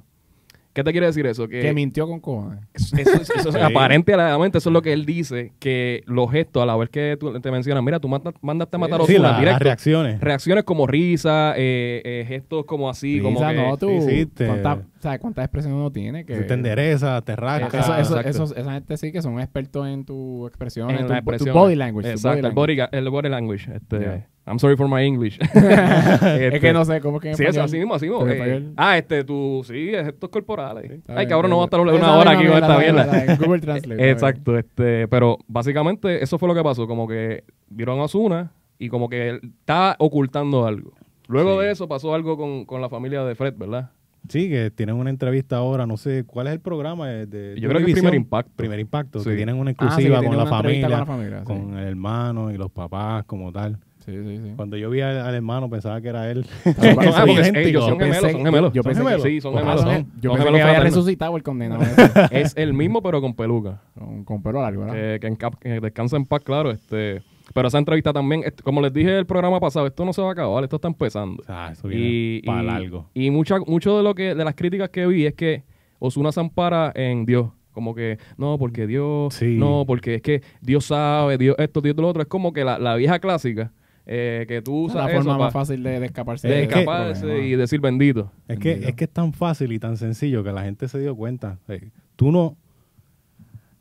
¿Qué 0.75 0.83
te 0.83 0.91
quiere 0.91 1.07
decir 1.07 1.25
eso? 1.25 1.47
Que 1.47 1.73
mintió 1.73 2.05
con 2.05 2.19
cojones. 2.19 2.59
Eso, 2.73 2.95
eso- 3.13 3.33
eso 3.33 3.49
es 3.49 3.55
Sí. 3.55 3.61
aparente 3.61 4.13
alegadamente, 4.13 4.57
eso 4.57 4.69
es 4.69 4.73
lo 4.73 4.81
que 4.81 4.91
él 4.91 5.05
dice, 5.05 5.53
que 5.57 6.03
los 6.05 6.29
gestos, 6.29 6.61
a 6.61 6.65
la 6.65 6.75
vez 6.75 6.89
que 6.89 7.15
tú 7.17 7.39
te 7.39 7.49
mencionas, 7.49 7.81
mira, 7.81 7.99
tú 8.01 8.09
manda- 8.09 8.33
mandaste 8.41 8.75
a 8.75 8.79
matar 8.79 8.99
a 9.01 9.05
Sí, 9.05 9.13
Ozuna 9.13 9.27
la- 9.29 9.31
las 9.31 9.39
directo. 9.39 9.63
reacciones. 9.63 10.19
Reacciones 10.19 10.63
como 10.65 10.85
risa, 10.85 11.53
eh, 11.55 12.01
eh, 12.03 12.25
gestos 12.27 12.65
como 12.65 12.89
así, 12.89 13.21
como 13.21 13.39
Lisa, 13.39 13.51
que... 13.53 13.57
no, 13.57 13.77
tú, 13.77 13.87
sí, 14.01 14.01
sí, 14.09 14.25
te- 14.25 14.47
¿cuántas, 14.47 14.79
sea, 14.99 15.17
¿Cuántas 15.17 15.45
expresiones 15.45 15.77
uno 15.79 15.91
tiene? 15.91 16.25
Que, 16.25 16.35
te 16.41 16.53
endereza, 16.53 17.21
te 17.21 17.35
rasca. 17.37 17.79
Eso, 17.79 18.19
eso, 18.19 18.43
esa 18.55 18.73
gente 18.73 18.97
sí 18.97 19.11
que 19.13 19.21
son 19.21 19.39
expertos 19.39 19.87
en 19.87 20.03
tu 20.03 20.45
expresión, 20.45 20.89
en 20.91 20.97
tu, 20.97 21.07
tu 21.07 21.13
expresión. 21.13 21.53
body 21.55 21.75
language. 21.75 22.09
tu 22.09 22.15
Exacto, 22.15 22.47
el, 22.47 22.53
body, 22.53 22.77
el 22.91 23.09
body 23.09 23.29
language. 23.29 23.71
Este. 23.75 24.25
I'm 24.47 24.59
sorry 24.59 24.75
for 24.77 24.87
my 24.87 25.03
English. 25.03 25.39
Este, 25.41 26.47
es 26.55 26.61
que 26.61 26.71
no 26.73 26.85
sé 26.85 27.01
cómo 27.01 27.17
es 27.17 27.21
que 27.23 27.29
en 27.31 27.35
Sí, 27.37 27.43
español- 27.43 27.65
así 27.65 27.77
mismo, 27.77 27.95
así 27.95 28.07
mismo. 28.09 28.27
eh, 28.27 28.71
ah, 28.77 28.97
este, 28.97 29.23
tú, 29.23 29.63
sí, 29.65 29.89
gestos 29.91 30.29
corporales. 30.29 30.91
Está 30.91 31.17
Ay, 31.17 31.27
cabrón, 31.27 31.49
no 31.51 31.57
va 31.57 31.63
a 31.63 31.65
estar 31.65 31.79
una 31.79 32.15
hora 32.17 32.31
aquí 32.31 32.45
con 32.45 32.55
esta 32.55 32.77
mierda, 32.77 33.35
Google 33.37 33.59
Translate. 33.61 34.09
Exacto, 34.11 34.57
este, 34.57 35.07
pero 35.07 35.37
básicamente 35.47 36.23
eso 36.23 36.37
fue 36.37 36.47
lo 36.47 36.53
que 36.55 36.63
pasó, 36.63 36.85
como 36.87 37.07
que 37.07 37.43
vieron 37.69 37.99
a 37.99 38.03
Osuna 38.03 38.51
y 38.77 38.89
como 38.89 39.09
que 39.09 39.29
él 39.29 39.39
está 39.59 39.95
ocultando 39.99 40.65
algo. 40.67 40.93
Luego 41.27 41.59
Sí. 41.59 41.65
de 41.65 41.71
eso 41.71 41.87
pasó 41.87 42.13
algo 42.13 42.37
con, 42.37 42.65
con 42.65 42.81
la 42.81 42.89
familia 42.89 43.23
de 43.23 43.33
Fred, 43.33 43.55
¿verdad? 43.57 43.89
Sí, 44.29 44.47
que 44.49 44.69
tienen 44.71 44.95
una 44.95 45.09
entrevista 45.09 45.57
ahora, 45.57 45.85
no 45.87 45.97
sé, 45.97 46.23
¿cuál 46.25 46.47
es 46.47 46.53
el 46.53 46.59
programa? 46.59 47.07
de- 47.07 47.25
de 47.25 47.59
Yo 47.59 47.69
creo 47.69 47.83
que 47.83 47.91
es? 47.91 47.93
Primer 47.97 48.13
Impacto. 48.15 48.51
Primer 48.55 48.79
Impacto, 48.79 49.19
Sí. 49.19 49.29
que 49.31 49.35
tienen 49.35 49.55
una 49.55 49.71
Ah, 49.71 49.73
sí, 49.73 49.85
exclusiva 49.85 50.17
con, 50.23 50.35
la 50.37 50.43
una 50.43 50.49
familia, 50.51 50.81
con 50.87 50.91
la 50.99 51.05
familia, 51.05 51.39
sí. 51.39 51.45
con 51.45 51.77
el 51.77 51.87
hermano 51.87 52.51
y 52.51 52.57
los 52.57 52.69
papás 52.71 53.23
como 53.25 53.51
tal. 53.51 53.77
Sí, 54.05 54.11
sí, 54.23 54.37
sí. 54.37 54.53
Cuando 54.55 54.77
yo 54.77 54.89
vi 54.89 55.01
al, 55.01 55.17
al 55.19 55.33
hermano 55.35 55.69
pensaba 55.69 55.99
que 55.99 56.09
era 56.09 56.29
él. 56.29 56.45
Ah, 56.65 56.71
porque 56.93 57.11
Son 57.11 57.29
ellos 57.29 57.47
idénticos. 57.49 57.85
son 57.85 57.99
gemelos, 57.99 58.31
son 58.31 58.45
gemelos. 58.45 58.73
yo 58.73 58.83
pensé 58.83 58.99
que- 59.01 59.05
gemelos. 59.07 59.23
Sí, 59.23 59.41
son 59.41 59.53
Con 59.53 59.61
gemelos. 59.63 59.83
razón. 59.85 59.95
Son 60.11 60.21
Yo 60.21 60.31
pensé 60.31 60.45
gemelos 60.45 60.57
que 60.65 60.69
había 60.69 60.79
resucitado 60.83 61.37
el 61.37 61.43
condenado. 61.43 61.81
Es 62.31 62.53
el 62.55 62.73
mismo, 62.73 63.01
pero 63.01 63.19
con 63.21 63.33
peluca. 63.33 63.81
con, 63.97 64.23
con 64.23 64.43
pelo 64.43 64.61
largo, 64.61 64.81
¿verdad? 64.85 64.93
Que, 64.95 65.19
que, 65.21 65.27
en 65.27 65.35
cap- 65.35 65.55
que 65.59 65.79
descansa 65.79 66.17
en 66.17 66.25
paz, 66.25 66.41
claro. 66.43 66.69
Este, 66.71 67.23
pero 67.53 67.67
esa 67.67 67.77
entrevista 67.79 68.13
también, 68.13 68.43
como 68.63 68.81
les 68.81 68.93
dije 68.93 69.17
el 69.17 69.25
programa 69.25 69.59
pasado, 69.59 69.87
esto 69.87 70.05
no 70.05 70.13
se 70.13 70.21
va 70.21 70.29
a 70.29 70.31
acabar, 70.33 70.63
esto 70.63 70.75
está 70.75 70.87
empezando. 70.87 71.43
Ah, 71.47 71.69
eso 71.71 71.87
viene 71.87 72.05
y, 72.05 72.41
para 72.43 72.61
y- 72.63 72.65
largo. 72.65 73.09
Y 73.13 73.31
mucha, 73.31 73.57
mucho 73.59 73.97
de 73.97 74.03
lo 74.03 74.13
que, 74.13 74.35
de 74.35 74.43
las 74.45 74.55
críticas 74.55 74.89
que 74.89 75.05
vi 75.07 75.25
es 75.25 75.33
que 75.33 75.63
Osuna 75.99 76.31
se 76.31 76.39
ampara 76.39 76.91
en 76.95 77.25
Dios. 77.25 77.47
Como 77.71 77.93
que, 77.93 78.19
no, 78.37 78.57
porque 78.57 78.87
Dios, 78.87 79.33
Sí. 79.33 79.57
no, 79.57 79.83
porque 79.85 80.15
es 80.15 80.21
que 80.21 80.41
Dios 80.61 80.85
sabe, 80.85 81.37
Dios 81.37 81.57
esto, 81.59 81.81
Dios 81.81 81.97
lo 81.97 82.07
otro. 82.07 82.21
Es 82.21 82.27
como 82.29 82.53
que 82.53 82.63
la, 82.63 82.79
la 82.79 82.95
vieja 82.95 83.19
clásica, 83.19 83.73
eh, 84.05 84.45
que 84.47 84.61
tú 84.61 84.85
es 84.85 84.91
usas 84.91 85.05
la 85.05 85.11
eso 85.11 85.17
forma 85.23 85.37
pa- 85.37 85.43
más 85.45 85.53
fácil 85.53 85.81
de, 85.83 85.99
de 85.99 86.05
escaparse. 86.05 86.47
de 86.47 87.47
y 87.47 87.55
decir 87.55 87.79
bendito. 87.81 88.31
Es 88.47 88.59
que, 88.59 88.69
Bendito. 88.69 88.89
es 88.89 88.95
que 88.95 89.03
es 89.05 89.09
tan 89.09 89.33
fácil 89.33 89.71
y 89.71 89.79
tan 89.79 89.97
sencillo 89.97 90.43
que 90.43 90.51
la 90.51 90.63
gente 90.63 90.87
se 90.87 90.99
dio 90.99 91.15
cuenta. 91.15 91.57
Eh, 91.67 91.89
tú 92.15 92.31
no. 92.31 92.55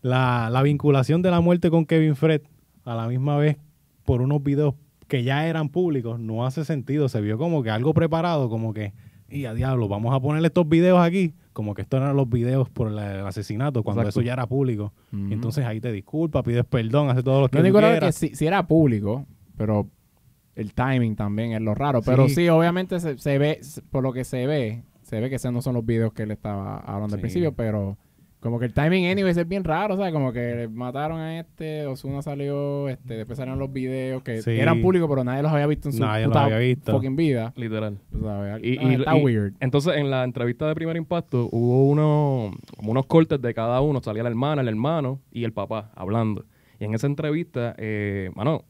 La, 0.03 0.51
la 0.51 0.63
vinculación 0.63 1.23
de 1.23 1.31
la 1.31 1.41
muerte 1.41 1.71
con 1.71 1.87
Kevin 1.87 2.15
Fred 2.17 2.43
a 2.85 2.95
la 2.95 3.09
misma 3.09 3.39
vez 3.39 3.57
por 4.05 4.21
unos 4.21 4.43
videos 4.43 4.75
que 5.09 5.23
ya 5.23 5.47
eran 5.47 5.69
públicos 5.71 6.19
no 6.21 6.45
hace 6.47 6.65
sentido. 6.65 7.09
Se 7.09 7.21
vio 7.21 7.39
como 7.39 7.63
que 7.63 7.71
algo 7.71 7.95
preparado, 7.95 8.51
como 8.51 8.75
que, 8.75 8.93
y 9.31 9.47
a 9.47 9.55
diablo, 9.55 9.89
vamos 9.89 10.15
a 10.15 10.21
ponerle 10.21 10.49
estos 10.49 10.69
videos 10.69 11.01
aquí, 11.01 11.33
como 11.55 11.73
que 11.75 11.83
estos 11.83 12.01
eran 12.03 12.17
los 12.17 12.29
videos 12.29 12.69
por 12.69 12.91
la- 12.91 13.21
el 13.21 13.27
asesinato, 13.27 13.83
cuando 13.83 14.03
Exacto. 14.03 14.21
eso 14.21 14.27
ya 14.27 14.35
era 14.35 14.47
público. 14.47 14.93
Entonces 15.13 15.65
ahí 15.65 15.81
te 15.81 15.91
disculpas, 15.93 16.43
pides 16.43 16.65
perdón, 16.67 17.09
haces 17.09 17.25
todo 17.25 17.41
lo 17.43 17.49
que 17.49 17.59
único 17.59 17.79
era 17.79 17.99
que 18.01 18.13
si 18.13 18.47
era 18.47 18.67
público, 18.67 19.27
pero 19.57 19.87
el 20.57 20.73
timing 20.73 21.17
también 21.17 21.53
es 21.53 21.61
lo 21.61 21.75
raro. 21.75 22.01
Pero 22.03 22.29
Sí. 22.29 22.35
sí, 22.37 22.49
obviamente 22.49 23.01
se, 23.01 23.19
se 23.19 23.39
ve, 23.39 23.61
por 23.91 24.03
lo 24.03 24.13
que 24.13 24.25
se 24.25 24.47
ve, 24.47 24.83
se 25.03 25.21
ve 25.21 25.29
que 25.29 25.37
esos 25.37 25.53
no 25.53 25.63
son 25.63 25.75
los 25.75 25.85
videos 25.85 26.13
que 26.13 26.23
él 26.25 26.31
estaba 26.31 26.79
hablando 26.79 27.15
al 27.17 27.21
principio, 27.21 27.53
pero 27.55 27.97
como 28.41 28.59
que 28.59 28.67
el 28.67 28.75
timing 28.75 29.07
anyways 29.07 29.39
es 29.39 29.49
bien 29.49 29.65
raro, 29.65 29.95
o 29.95 29.97
sea, 29.97 30.13
como 30.13 30.31
que 30.31 30.69
mataron 30.71 31.19
a 31.19 31.41
este, 31.41 31.87
Osuna 31.87 32.21
salió, 32.21 32.91
este, 32.91 33.15
después 33.17 33.39
salieron 33.39 33.59
los 33.59 33.73
videos 33.73 34.23
que 34.23 34.43
Sí. 34.43 34.51
eran 34.51 34.83
públicos, 34.83 35.09
pero 35.09 35.25
nadie 35.25 35.43
los 35.43 35.51
había 35.51 35.67
visto 35.67 35.89
en 35.89 35.95
su 35.95 36.01
Nadie 36.01 36.25
los 36.25 36.33
puta 36.33 36.45
había 36.45 36.59
visto. 36.59 36.93
fucking 36.93 37.17
vida. 37.17 37.55
Literal. 37.57 37.99
sabes. 38.21 38.63
Y, 38.63 38.77
Ah, 38.79 38.83
y- 38.85 38.95
está 38.97 39.17
y- 39.19 39.23
weird. 39.25 39.55
Entonces, 39.61 39.97
en 39.97 40.11
la 40.11 40.25
entrevista 40.25 40.69
de 40.69 40.75
primer 40.75 40.97
impacto, 40.97 41.49
hubo 41.53 41.89
uno, 41.89 42.53
como 42.77 42.91
unos 42.91 43.07
cortes 43.07 43.41
de 43.41 43.55
cada 43.55 43.81
uno. 43.81 44.03
Salía 44.03 44.23
la 44.23 44.29
hermana, 44.29 44.61
el 44.61 44.69
hermano 44.69 45.21
y 45.33 45.45
el 45.45 45.55
papá 45.55 45.91
hablando. 45.95 46.45
Y 46.79 46.85
en 46.85 46.93
esa 46.95 47.07
entrevista, 47.07 47.75
eh, 47.79 48.31
mano, 48.35 48.65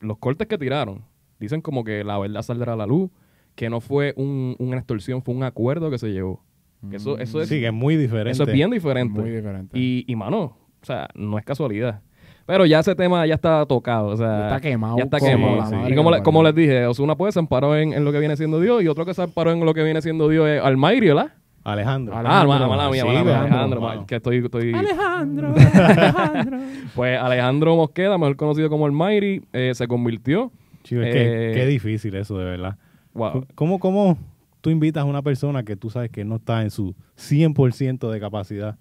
los 0.00 0.18
cortes 0.18 0.48
que 0.48 0.58
tiraron 0.58 1.04
dicen 1.42 1.60
como 1.60 1.84
que 1.84 2.04
la 2.04 2.18
verdad 2.18 2.42
saldrá 2.42 2.72
a 2.72 2.76
la 2.76 2.86
luz, 2.86 3.10
que 3.54 3.68
no 3.68 3.80
fue 3.80 4.14
un, 4.16 4.56
una 4.58 4.78
extorsión, 4.78 5.22
fue 5.22 5.34
un 5.34 5.42
acuerdo 5.42 5.90
que 5.90 5.98
se 5.98 6.08
llevó. 6.12 6.42
Eso, 6.90 7.18
eso, 7.18 7.40
es, 7.42 7.48
Sí, 7.48 7.60
que 7.60 7.66
es 7.66 7.72
muy 7.72 7.96
diferente. 7.96 8.30
eso 8.30 8.44
es 8.44 8.52
bien 8.52 8.70
diferente. 8.70 9.20
Muy 9.20 9.30
diferente. 9.30 9.78
Y, 9.78 10.04
y, 10.08 10.16
mano, 10.16 10.38
o 10.40 10.56
sea, 10.84 11.08
no 11.14 11.38
es 11.38 11.44
casualidad. 11.44 12.00
Pero 12.44 12.66
ya 12.66 12.80
ese 12.80 12.94
tema 12.96 13.24
ya 13.24 13.34
está 13.34 13.64
tocado. 13.66 14.08
O 14.08 14.16
sea, 14.16 14.26
Ya 14.38 14.46
está 14.56 14.60
quemado 14.60 14.96
Ya 14.98 15.04
está 15.04 15.20
quemado. 15.20 15.64
sí. 15.66 15.76
Y 15.92 15.94
como, 15.94 16.10
le- 16.10 16.22
como 16.24 16.42
les 16.42 16.54
dije, 16.54 16.86
Osuna 16.86 17.14
pues 17.14 17.34
se 17.34 17.40
amparó 17.40 17.76
en, 17.76 17.92
en 17.92 18.04
lo 18.04 18.10
que 18.10 18.18
viene 18.18 18.36
siendo 18.36 18.58
Dios 18.58 18.82
y 18.82 18.88
otro 18.88 19.04
que 19.06 19.14
se 19.14 19.22
amparó 19.22 19.52
en 19.52 19.64
lo 19.64 19.72
que 19.74 19.84
viene 19.84 20.02
siendo 20.02 20.28
Dios 20.28 20.48
es 20.48 20.60
Almighty, 20.60 21.06
¿verdad? 21.06 21.32
Alejandro. 21.62 22.12
Ah, 22.16 22.18
Alejandro, 22.18 22.48
mala, 22.48 22.66
mala 22.66 22.90
mía, 22.90 23.04
mala 23.04 23.22
mía, 23.22 23.40
Alejandro, 23.42 24.04
que 24.08 24.16
estoy, 24.16 24.38
estoy... 24.38 24.72
Alejandro, 24.74 25.54
Alejandro. 25.74 26.58
Pues 26.96 27.20
Alejandro 27.20 27.76
Mosqueda, 27.76 28.18
mejor 28.18 28.34
conocido 28.34 28.68
como 28.68 28.86
Almighty, 28.86 29.42
eh, 29.52 29.70
se 29.72 29.86
convirtió. 29.86 30.50
Chico, 30.82 31.00
es 31.02 31.14
Eh, 31.14 31.52
que 31.54 31.60
qué 31.60 31.66
difícil 31.66 32.14
eso, 32.16 32.36
de 32.38 32.44
verdad. 32.44 32.76
Wow. 33.14 33.46
¿Cómo, 33.54 33.78
¿Cómo 33.78 34.18
tú 34.60 34.70
invitas 34.70 35.02
a 35.02 35.04
una 35.04 35.22
persona 35.22 35.62
que 35.64 35.76
tú 35.76 35.90
sabes 35.90 36.10
que 36.10 36.24
no 36.24 36.36
está 36.36 36.62
en 36.62 36.70
su 36.70 36.94
100% 37.18 38.10
de 38.10 38.20
capacidad 38.20 38.76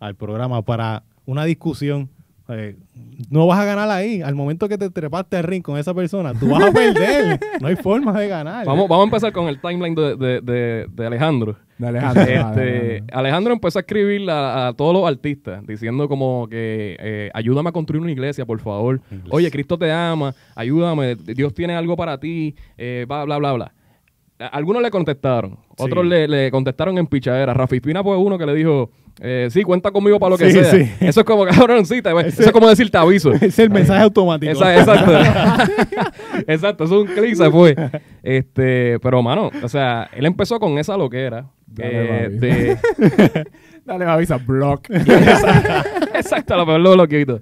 al 0.00 0.14
programa 0.14 0.62
para 0.62 1.02
una 1.24 1.44
discusión? 1.44 2.08
Eh, 2.48 2.76
no 3.28 3.46
vas 3.48 3.58
a 3.58 3.64
ganar 3.64 3.90
ahí. 3.90 4.22
Al 4.22 4.34
momento 4.36 4.68
que 4.68 4.78
te 4.78 4.88
trepaste 4.90 5.36
al 5.36 5.42
ring 5.44 5.62
con 5.62 5.78
esa 5.78 5.92
persona, 5.94 6.32
tú 6.32 6.48
vas 6.48 6.62
a 6.62 6.72
perder. 6.72 7.40
no 7.60 7.66
hay 7.68 7.76
forma 7.76 8.12
de 8.18 8.28
ganar. 8.28 8.64
Vamos, 8.66 8.88
vamos 8.88 9.04
a 9.04 9.08
empezar 9.08 9.32
con 9.32 9.48
el 9.48 9.60
timeline 9.60 9.94
de, 9.96 10.16
de- 10.16 10.40
de- 10.40 10.86
de 10.92 11.06
Alejandro. 11.06 11.56
De 11.78 11.88
Alejandro. 11.88 12.22
Este, 12.22 12.38
Alejandro. 12.40 13.18
Alejandro 13.18 13.52
empezó 13.52 13.78
a 13.78 13.80
escribir 13.80 14.30
a, 14.30 14.68
a 14.68 14.72
todos 14.72 14.94
los 14.94 15.06
artistas 15.06 15.66
diciendo 15.66 16.08
como 16.08 16.48
que 16.48 16.96
eh, 16.98 17.30
ayúdame 17.34 17.68
a 17.68 17.72
construir 17.72 18.02
una 18.02 18.12
iglesia, 18.12 18.46
por 18.46 18.60
favor. 18.60 19.00
Iglesia. 19.10 19.30
Oye, 19.30 19.50
Cristo 19.50 19.78
te 19.78 19.92
ama, 19.92 20.34
ayúdame, 20.54 21.14
Dios 21.16 21.52
tiene 21.54 21.74
algo 21.74 21.96
para 21.96 22.18
ti, 22.18 22.54
eh, 22.78 23.04
bla, 23.06 23.24
bla, 23.24 23.38
bla, 23.38 23.52
bla. 23.52 23.72
Algunos 24.38 24.82
le 24.82 24.90
contestaron, 24.90 25.56
otros 25.78 26.04
Sí. 26.04 26.08
le, 26.10 26.28
le 26.28 26.50
contestaron 26.50 26.98
en 26.98 27.06
pichadera. 27.06 27.54
Rafi 27.54 27.80
Pina 27.80 28.02
fue 28.02 28.16
uno 28.18 28.36
que 28.36 28.44
le 28.44 28.54
dijo, 28.54 28.90
eh, 29.20 29.48
sí, 29.50 29.62
cuenta 29.62 29.90
conmigo 29.90 30.18
para 30.20 30.30
lo 30.30 30.36
que 30.38 30.50
Sí, 30.50 30.58
sea. 30.58 30.70
sí. 30.70 30.90
Eso 31.00 31.20
es 31.20 31.26
como 31.26 31.44
cabroncita, 31.46 32.10
eso 32.20 32.42
es 32.42 32.52
como 32.52 32.68
decir 32.68 32.90
te 32.90 32.98
aviso. 32.98 33.32
es 33.40 33.58
el 33.58 33.70
mensaje 33.70 34.02
automático. 34.02 34.52
Esa- 34.52 34.76
exacto. 34.78 35.12
exacto, 36.46 36.84
eso 36.84 37.02
es 37.04 37.08
un 37.08 37.14
clic, 37.16 37.34
se 37.34 37.50
fue. 37.50 37.74
Este, 38.22 38.98
pero 39.00 39.22
mano, 39.22 39.50
o 39.62 39.68
sea, 39.68 40.10
él 40.14 40.26
empezó 40.26 40.60
con 40.60 40.76
esa 40.78 40.96
loquera. 40.98 41.46
Dale, 41.66 42.24
eh, 42.24 42.28
de, 42.30 42.78
Dale, 43.84 44.04
me 44.04 44.10
avisa, 44.10 44.36
block. 44.38 44.88
exacto, 46.14 46.56
lo 46.56 46.66
peor 46.66 46.80
lo 46.80 46.96
loquito. 46.96 47.40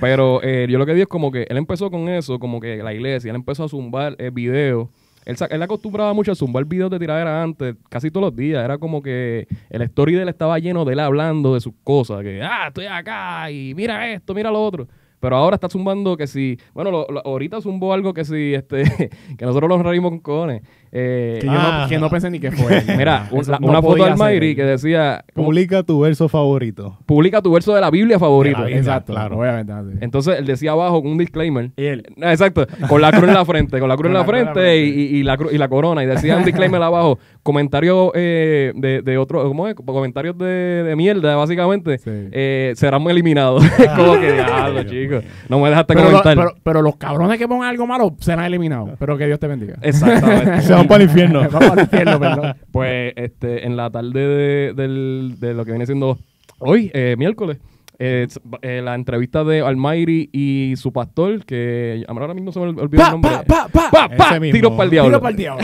Pero 0.00 0.40
eh, 0.42 0.66
yo 0.68 0.78
lo 0.78 0.86
que 0.86 0.94
digo 0.94 1.02
es 1.04 1.08
como 1.08 1.30
que 1.30 1.46
él 1.48 1.56
empezó 1.56 1.90
con 1.90 2.08
eso, 2.08 2.38
como 2.38 2.58
que 2.60 2.78
la 2.78 2.92
iglesia, 2.92 3.30
él 3.30 3.36
empezó 3.36 3.64
a 3.64 3.68
zumbar 3.68 4.16
eh, 4.18 4.30
videos 4.32 4.88
Él, 5.24 5.36
él 5.50 5.62
acostumbraba 5.62 6.12
mucho 6.12 6.32
a 6.32 6.34
zumbar 6.34 6.64
videos 6.64 6.90
de 6.90 6.98
tiradera 6.98 7.42
antes, 7.42 7.76
casi 7.88 8.10
todos 8.10 8.26
los 8.26 8.36
días. 8.36 8.64
Era 8.64 8.78
como 8.78 9.02
que 9.02 9.46
el 9.70 9.82
story 9.82 10.14
de 10.14 10.22
él 10.22 10.28
estaba 10.28 10.58
lleno 10.58 10.84
de 10.84 10.94
él 10.94 11.00
hablando 11.00 11.54
de 11.54 11.60
sus 11.60 11.74
cosas. 11.84 12.22
Que, 12.22 12.42
ah, 12.42 12.68
estoy 12.68 12.86
acá 12.86 13.50
y 13.50 13.74
mira 13.74 14.10
esto, 14.12 14.34
mira 14.34 14.50
lo 14.50 14.62
otro. 14.62 14.88
Pero 15.22 15.36
ahora 15.36 15.54
está 15.54 15.68
zumbando 15.68 16.16
que 16.16 16.26
si... 16.26 16.58
Bueno, 16.74 16.90
lo- 16.90 17.06
lo- 17.08 17.22
ahorita 17.24 17.60
zumbó 17.60 17.94
algo 17.94 18.12
que 18.12 18.24
si... 18.24 18.54
este 18.54 18.82
Que 19.38 19.46
nosotros 19.46 19.68
nos 19.70 19.82
reímos 19.86 20.10
con 20.10 20.18
cojones. 20.18 20.62
Eh, 20.90 21.38
Que, 21.40 21.46
yo 21.46 21.52
Ah. 21.54 21.82
no, 21.84 21.88
que 21.88 21.98
no 21.98 22.10
pensé 22.10 22.28
ni 22.28 22.40
que 22.40 22.50
fue. 22.50 22.82
mira, 22.98 23.28
un- 23.30 23.40
Eso 23.40 23.52
la- 23.52 23.58
no 23.60 23.68
una 23.68 23.80
foto 23.80 24.04
Mayri 24.16 24.50
él. 24.50 24.56
que 24.56 24.64
decía... 24.64 25.24
como, 25.32 25.46
Publica 25.46 25.84
tu 25.84 26.00
verso 26.00 26.28
favorito. 26.28 26.98
publica 27.06 27.40
tu 27.40 27.52
verso 27.52 27.72
de 27.74 27.80
la 27.80 27.90
Biblia 27.90 28.18
favorito. 28.18 28.56
De 28.58 28.62
la 28.62 28.66
Biblia. 28.66 28.80
Exacto, 28.80 29.12
Claro. 29.12 29.38
obviamente. 29.38 29.72
así. 29.72 29.90
Entonces 30.00 30.38
él 30.38 30.44
decía 30.44 30.72
abajo 30.72 31.00
con 31.02 31.12
un 31.12 31.18
disclaimer. 31.18 31.70
Y 31.76 31.84
él. 31.84 32.02
Ah, 32.20 32.32
Exacto, 32.32 32.66
con 32.88 33.00
la 33.00 33.12
cruz 33.12 33.28
en 33.28 33.34
la 33.34 33.44
frente, 33.44 33.78
con 33.78 33.88
la 33.88 33.96
cruz 33.96 34.08
en 34.08 34.12
Con 34.12 34.20
la 34.20 34.26
frente 34.26 34.76
y, 34.78 34.90
frente. 34.90 35.00
y- 35.00 35.16
y 35.18 35.22
la, 35.22 35.38
cru- 35.38 35.52
y 35.52 35.56
la 35.58 35.68
corona. 35.68 36.02
Y 36.02 36.06
decía 36.06 36.36
un 36.36 36.44
disclaimer 36.44 36.82
abajo, 36.82 37.18
comentarios 37.44 38.10
eh, 38.14 38.72
de, 38.74 39.02
de 39.02 39.18
otro, 39.18 39.44
¿cómo 39.46 39.68
es? 39.68 39.74
Comentarios 39.76 40.36
de, 40.36 40.46
de 40.82 40.96
mierda, 40.96 41.36
básicamente, 41.36 41.98
Sí. 41.98 42.10
eh, 42.32 42.72
serán 42.74 43.02
eliminados. 43.08 43.64
como 43.96 44.18
que 44.20 44.32
diablo, 44.32 44.82
chicos. 44.84 45.11
No 45.48 45.60
me 45.60 45.68
dejaste 45.70 45.94
Pero, 45.94 46.10
lo- 46.10 46.22
comentar. 46.22 46.36
pero, 46.36 46.54
pero 46.62 46.82
los 46.82 46.96
cabrones 46.96 47.38
que 47.38 47.46
pongan 47.48 47.68
algo 47.68 47.86
malo 47.86 48.14
serán 48.20 48.44
eliminados. 48.46 48.90
Pero 48.98 49.16
que 49.18 49.26
Dios 49.26 49.38
te 49.40 49.46
bendiga. 49.48 49.76
Exactamente. 49.82 50.60
Se 50.62 50.72
van 50.72 50.86
para 50.86 51.02
el 51.04 51.08
infierno. 51.10 51.48
Vamos 51.52 51.70
al 51.70 51.80
infierno, 51.80 52.18
perdón. 52.20 52.54
Pues 52.70 53.12
este, 53.16 53.66
en 53.66 53.76
la 53.76 53.90
tarde 53.90 54.12
de, 54.26 54.72
del- 54.74 55.34
de 55.38 55.54
lo 55.54 55.64
que 55.64 55.72
viene 55.72 55.86
siendo 55.86 56.18
hoy, 56.58 56.90
eh, 56.94 57.16
miércoles, 57.18 57.58
eh, 57.98 58.26
eh, 58.62 58.80
la 58.82 58.94
entrevista 58.96 59.44
de 59.44 59.60
Almighty 59.60 60.28
y 60.32 60.74
su 60.76 60.92
pastor, 60.92 61.44
que 61.44 62.02
ahora 62.08 62.34
mismo 62.34 62.50
se 62.50 62.58
me 62.58 62.66
olvidó 62.66 62.82
el 62.82 62.88
Pa, 62.90 63.10
nombre. 63.12 63.30
pa, 63.46 63.68
pa, 63.68 63.90
pa. 63.90 64.08
Pa, 64.16 64.40
tiros 64.40 64.72
para 64.72 64.84
el 64.84 64.90
diablo. 64.90 65.10
Tiro 65.10 65.20
para 65.20 65.30
el 65.30 65.36
diablo. 65.36 65.62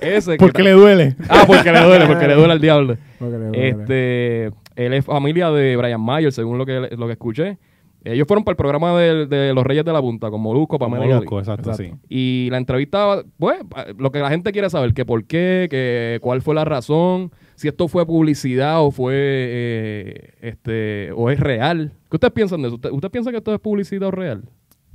Ese 0.00 0.32
que 0.32 0.36
Porque 0.38 0.62
le 0.62 0.70
duele. 0.72 1.16
Ah, 1.28 1.44
porque 1.46 1.70
le 1.72 1.80
duele, 1.80 2.06
porque 2.06 2.26
le 2.28 2.34
duele 2.34 2.52
al 2.52 2.60
diablo. 2.60 2.96
Porque 3.18 3.38
le 3.38 3.44
duele. 3.46 3.68
Este, 3.68 4.46
él 4.76 4.94
es 4.94 5.04
familia 5.04 5.50
de 5.50 5.76
Brian 5.76 6.00
Mayer, 6.00 6.32
según 6.32 6.56
lo 6.56 6.64
que, 6.64 6.88
lo 6.96 7.06
que 7.06 7.12
escuché. 7.12 7.58
Ellos 8.02 8.26
fueron 8.26 8.44
para 8.44 8.52
el 8.52 8.56
programa 8.56 8.98
de, 8.98 9.26
de 9.26 9.52
los 9.52 9.62
Reyes 9.64 9.84
de 9.84 9.92
la 9.92 10.00
Punta, 10.00 10.30
con 10.30 10.40
Molusco, 10.40 10.76
y 10.80 10.88
Molusco, 10.90 11.38
exacto, 11.38 11.70
Exacto. 11.70 11.92
sí. 11.98 12.00
Y 12.08 12.48
la 12.50 12.56
entrevista, 12.56 13.22
pues, 13.38 13.58
lo 13.98 14.10
que 14.10 14.20
la 14.20 14.30
gente 14.30 14.52
quiere 14.52 14.70
saber, 14.70 14.94
que 14.94 15.04
por 15.04 15.24
qué, 15.24 15.66
que 15.70 16.18
cuál 16.22 16.40
fue 16.40 16.54
la 16.54 16.64
razón, 16.64 17.30
si 17.56 17.68
esto 17.68 17.88
fue 17.88 18.06
publicidad 18.06 18.82
o 18.82 18.90
fue, 18.90 19.12
eh, 19.14 20.34
este, 20.40 21.12
o 21.14 21.30
es 21.30 21.38
real. 21.40 21.92
¿Qué 22.10 22.16
ustedes 22.16 22.32
piensan 22.32 22.62
de 22.62 22.68
eso? 22.68 22.76
¿Usted, 22.76 22.90
usted 22.90 23.10
piensa 23.10 23.30
que 23.30 23.36
esto 23.36 23.52
es 23.52 23.60
publicidad 23.60 24.08
o 24.08 24.10
real? 24.10 24.44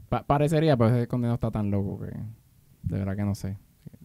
Pa- 0.10 0.24
parecería, 0.24 0.76
pero 0.76 0.96
ese 0.96 1.08
condenado 1.08 1.36
está 1.36 1.52
tan 1.52 1.70
loco 1.72 2.00
que. 2.00 2.08
De 2.84 3.00
verdad 3.00 3.16
que 3.16 3.24
no 3.24 3.36
sé. 3.36 3.58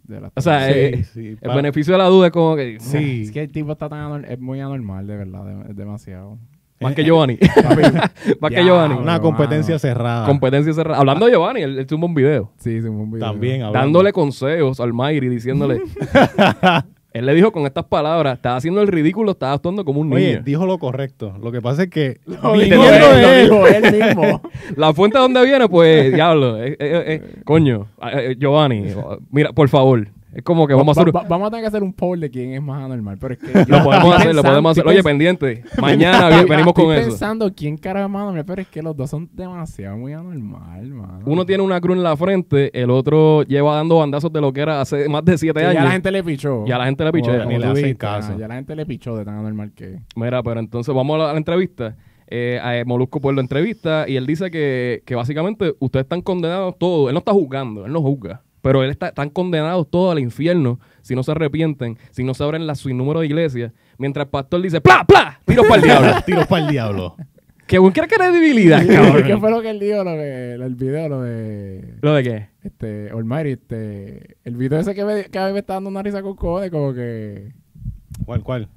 De 0.04 0.19
O 0.35 0.40
sea, 0.40 0.66
Sí, 0.66 0.73
eh, 0.75 1.04
sí, 1.04 1.37
el 1.40 1.54
beneficio 1.54 1.92
de 1.95 1.99
la 1.99 2.07
duda 2.07 2.26
es 2.26 2.33
como 2.33 2.57
que... 2.57 2.78
Sí. 2.80 3.23
Es 3.23 3.30
que 3.33 3.42
el 3.45 3.52
tipo 3.52 3.73
está 3.73 3.88
tan 3.88 4.25
es 4.25 4.40
muy 4.40 4.59
anormal, 4.61 5.07
de 5.07 5.16
verdad, 5.16 5.45
de- 5.45 5.71
es 5.71 5.76
demasiado. 5.76 6.38
Más 6.82 6.94
que 6.94 7.04
Giovanni. 7.04 7.38
Más 8.40 8.50
que 8.50 8.64
Giovanni. 8.64 8.94
Una 8.94 9.20
competencia 9.20 9.75
mano. 9.75 9.78
cerrada. 9.78 10.26
Competencia 10.26 10.72
cerrada. 10.72 10.99
Hablando 10.99 11.26
de 11.26 11.32
Giovanni, 11.32 11.60
él, 11.62 11.78
él 11.78 11.87
tuvo 11.87 12.06
un 12.06 12.14
video. 12.14 12.50
Sí, 12.56 12.80
sí, 12.80 12.88
un 12.88 13.10
video. 13.10 13.26
También 13.28 13.62
hablando. 13.62 13.78
dándole 13.78 14.12
consejos 14.12 14.80
al 14.80 14.92
Mayri, 14.94 15.28
diciéndole. 15.28 15.82
él 17.12 17.26
le 17.26 17.34
dijo 17.34 17.52
con 17.52 17.66
estas 17.66 17.84
palabras: 17.84 18.37
Estás 18.37 18.56
haciendo 18.58 18.80
el 18.80 18.88
ridículo, 18.88 19.32
estás 19.32 19.56
actuando 19.56 19.84
como 19.84 20.00
un 20.00 20.08
niño. 20.08 20.18
Oye, 20.20 20.40
dijo 20.42 20.64
lo 20.64 20.78
correcto. 20.78 21.37
Lo 21.42 21.52
que 21.52 21.60
pasa 21.60 21.82
es 21.82 21.90
que 21.90 22.20
Lo 22.26 22.54
dijo 22.54 22.82
él, 22.84 23.02
lo 23.22 23.32
dijo 23.42 23.66
él 23.66 23.92
mismo. 23.92 24.40
La 24.76 24.94
fuente 24.94 25.18
de 25.18 25.22
donde 25.22 25.44
viene, 25.44 25.68
pues, 25.68 26.14
diablo. 26.14 26.62
eh, 26.62 26.76
eh, 26.78 27.04
eh, 27.06 27.34
coño, 27.44 27.88
eh, 28.02 28.30
eh, 28.30 28.37
Giovanni, 28.38 28.84
mira, 29.30 29.52
por 29.52 29.68
favor. 29.68 30.08
Es 30.40 30.44
como 30.44 30.66
que 30.66 30.73
vamos 30.73 30.97
a 30.97 31.02
hacer. 31.02 31.14
Va- 31.14 31.20
va- 31.23 31.28
vamos 31.28 31.49
a 31.49 31.50
tener 31.50 31.64
que 31.64 31.68
hacer 31.68 31.82
un 31.82 31.92
poll 31.92 32.18
de 32.18 32.30
quién 32.30 32.54
es 32.54 32.62
más 32.62 32.82
anormal. 32.82 33.18
Pero 33.20 33.35
es 33.35 33.40
que 33.40 33.52
yo 33.68 33.76
Lo 33.78 33.85
podemos 33.85 34.16
hacer, 34.16 34.35
lo 34.35 34.42
podemos 34.42 34.70
hacer. 34.73 34.87
Oye, 34.88 35.02
pendiente. 35.02 35.62
Mañana 35.80 36.28
venimos 36.28 36.68
estoy 36.68 36.85
con 36.85 36.94
eso. 36.94 37.09
pensando 37.11 37.52
quién 37.54 37.76
cara 37.76 38.02
es 38.04 38.09
más 38.09 38.23
anormal, 38.23 38.44
pero 38.47 38.62
es 38.62 38.68
que 38.68 38.82
los 38.82 38.97
dos 38.97 39.11
son 39.11 39.28
demasiado 39.35 39.99
muy 39.99 40.14
anormal, 40.14 40.87
mano. 40.87 41.20
Uno 41.26 41.44
tiene 41.44 41.62
una 41.62 41.78
cruz 41.80 41.97
en 41.99 42.02
la 42.02 42.16
frente, 42.16 42.70
el 42.80 42.88
otro 42.90 43.42
lleva 43.42 43.76
dando 43.76 43.99
bandazos 43.99 44.32
de 44.32 44.40
lo 44.40 44.50
que 44.52 44.62
era 44.62 44.80
hace 44.80 45.09
más 45.11 45.25
de 45.25 45.37
siete 45.37 45.61
años. 45.61 45.75
ya 45.75 45.85
la 45.85 45.90
gente 45.90 46.11
le 46.11 46.25
pichó. 46.25 46.64
Ya 46.66 46.78
la 46.78 46.87
gente 46.87 47.04
le 47.04 47.12
pichó, 47.12 47.37
ya 47.37 47.44
ni 47.44 47.59
le 47.59 47.66
hacen 47.66 47.94
caso. 47.97 48.38
Ya 48.38 48.49
la 48.49 48.54
gente 48.54 48.75
le 48.75 48.87
pichó 48.87 49.14
de 49.16 49.25
tan 49.26 49.35
anormal 49.38 49.73
que. 49.75 49.99
Mira, 50.16 50.42
pero 50.42 50.59
entonces 50.61 50.94
vamos 50.94 51.16
a 51.16 51.18
la, 51.18 51.30
a 51.30 51.32
la 51.32 51.38
entrevista. 51.38 51.97
Eh, 52.32 52.61
a 52.62 52.85
Molusco 52.87 53.20
pues 53.20 53.35
lo 53.35 53.40
entrevista 53.40 54.04
y 54.09 54.14
él 54.16 54.25
dice 54.25 54.52
que, 54.52 55.02
que 55.04 55.16
básicamente 55.16 55.75
ustedes 55.80 56.04
están 56.04 56.23
condenados 56.23 56.78
todos. 56.78 57.09
Él 57.09 57.14
no 57.14 57.18
está 57.18 57.32
juzgando, 57.32 57.85
él 57.85 57.92
no 57.92 58.00
juzga. 58.00 58.40
Pero 58.62 58.82
él 58.82 58.90
está, 58.90 59.08
están 59.08 59.30
condenados 59.30 59.88
todos 59.90 60.12
al 60.12 60.18
infierno 60.18 60.78
si 61.02 61.14
no 61.14 61.22
se 61.22 61.32
arrepienten, 61.32 61.98
si 62.10 62.24
no 62.24 62.34
se 62.34 62.44
abren 62.44 62.66
las 62.66 62.80
sin 62.80 62.96
número 62.96 63.20
de 63.20 63.26
iglesias. 63.26 63.72
Mientras 63.98 64.26
el 64.26 64.30
pastor 64.30 64.62
dice, 64.62 64.80
¡pla, 64.80 65.04
pla! 65.06 65.40
Tiros 65.44 65.66
para 65.66 65.76
el 65.76 65.82
diablo. 65.82 66.22
Tiros 66.26 66.46
para 66.46 66.64
el 66.64 66.70
diablo. 66.70 67.16
¡Qué 67.66 67.78
buen 67.78 67.92
qué 67.92 68.00
credibilidad, 68.00 68.84
¿Qué 68.84 68.94
cabrón! 68.94 69.40
fue 69.40 69.50
lo 69.52 69.62
que 69.62 69.70
él 69.70 69.78
dijo? 69.78 70.02
Lo 70.02 70.10
de, 70.10 70.54
el 70.54 70.74
video, 70.74 71.08
lo 71.08 71.22
de. 71.22 71.98
¿Lo 72.00 72.14
de 72.14 72.22
qué? 72.24 72.48
Este, 72.64 73.10
Almighty, 73.10 73.50
este. 73.50 74.38
El 74.42 74.56
video 74.56 74.80
ese 74.80 74.92
que 74.92 75.04
me, 75.04 75.26
que 75.26 75.38
a 75.38 75.46
mí 75.46 75.52
me 75.52 75.60
está 75.60 75.74
dando 75.74 75.88
una 75.88 76.02
risa 76.02 76.20
con 76.20 76.34
cojones, 76.34 76.72
como 76.72 76.92
que. 76.92 77.52
¿Cuál, 78.24 78.42
cuál? 78.42 78.68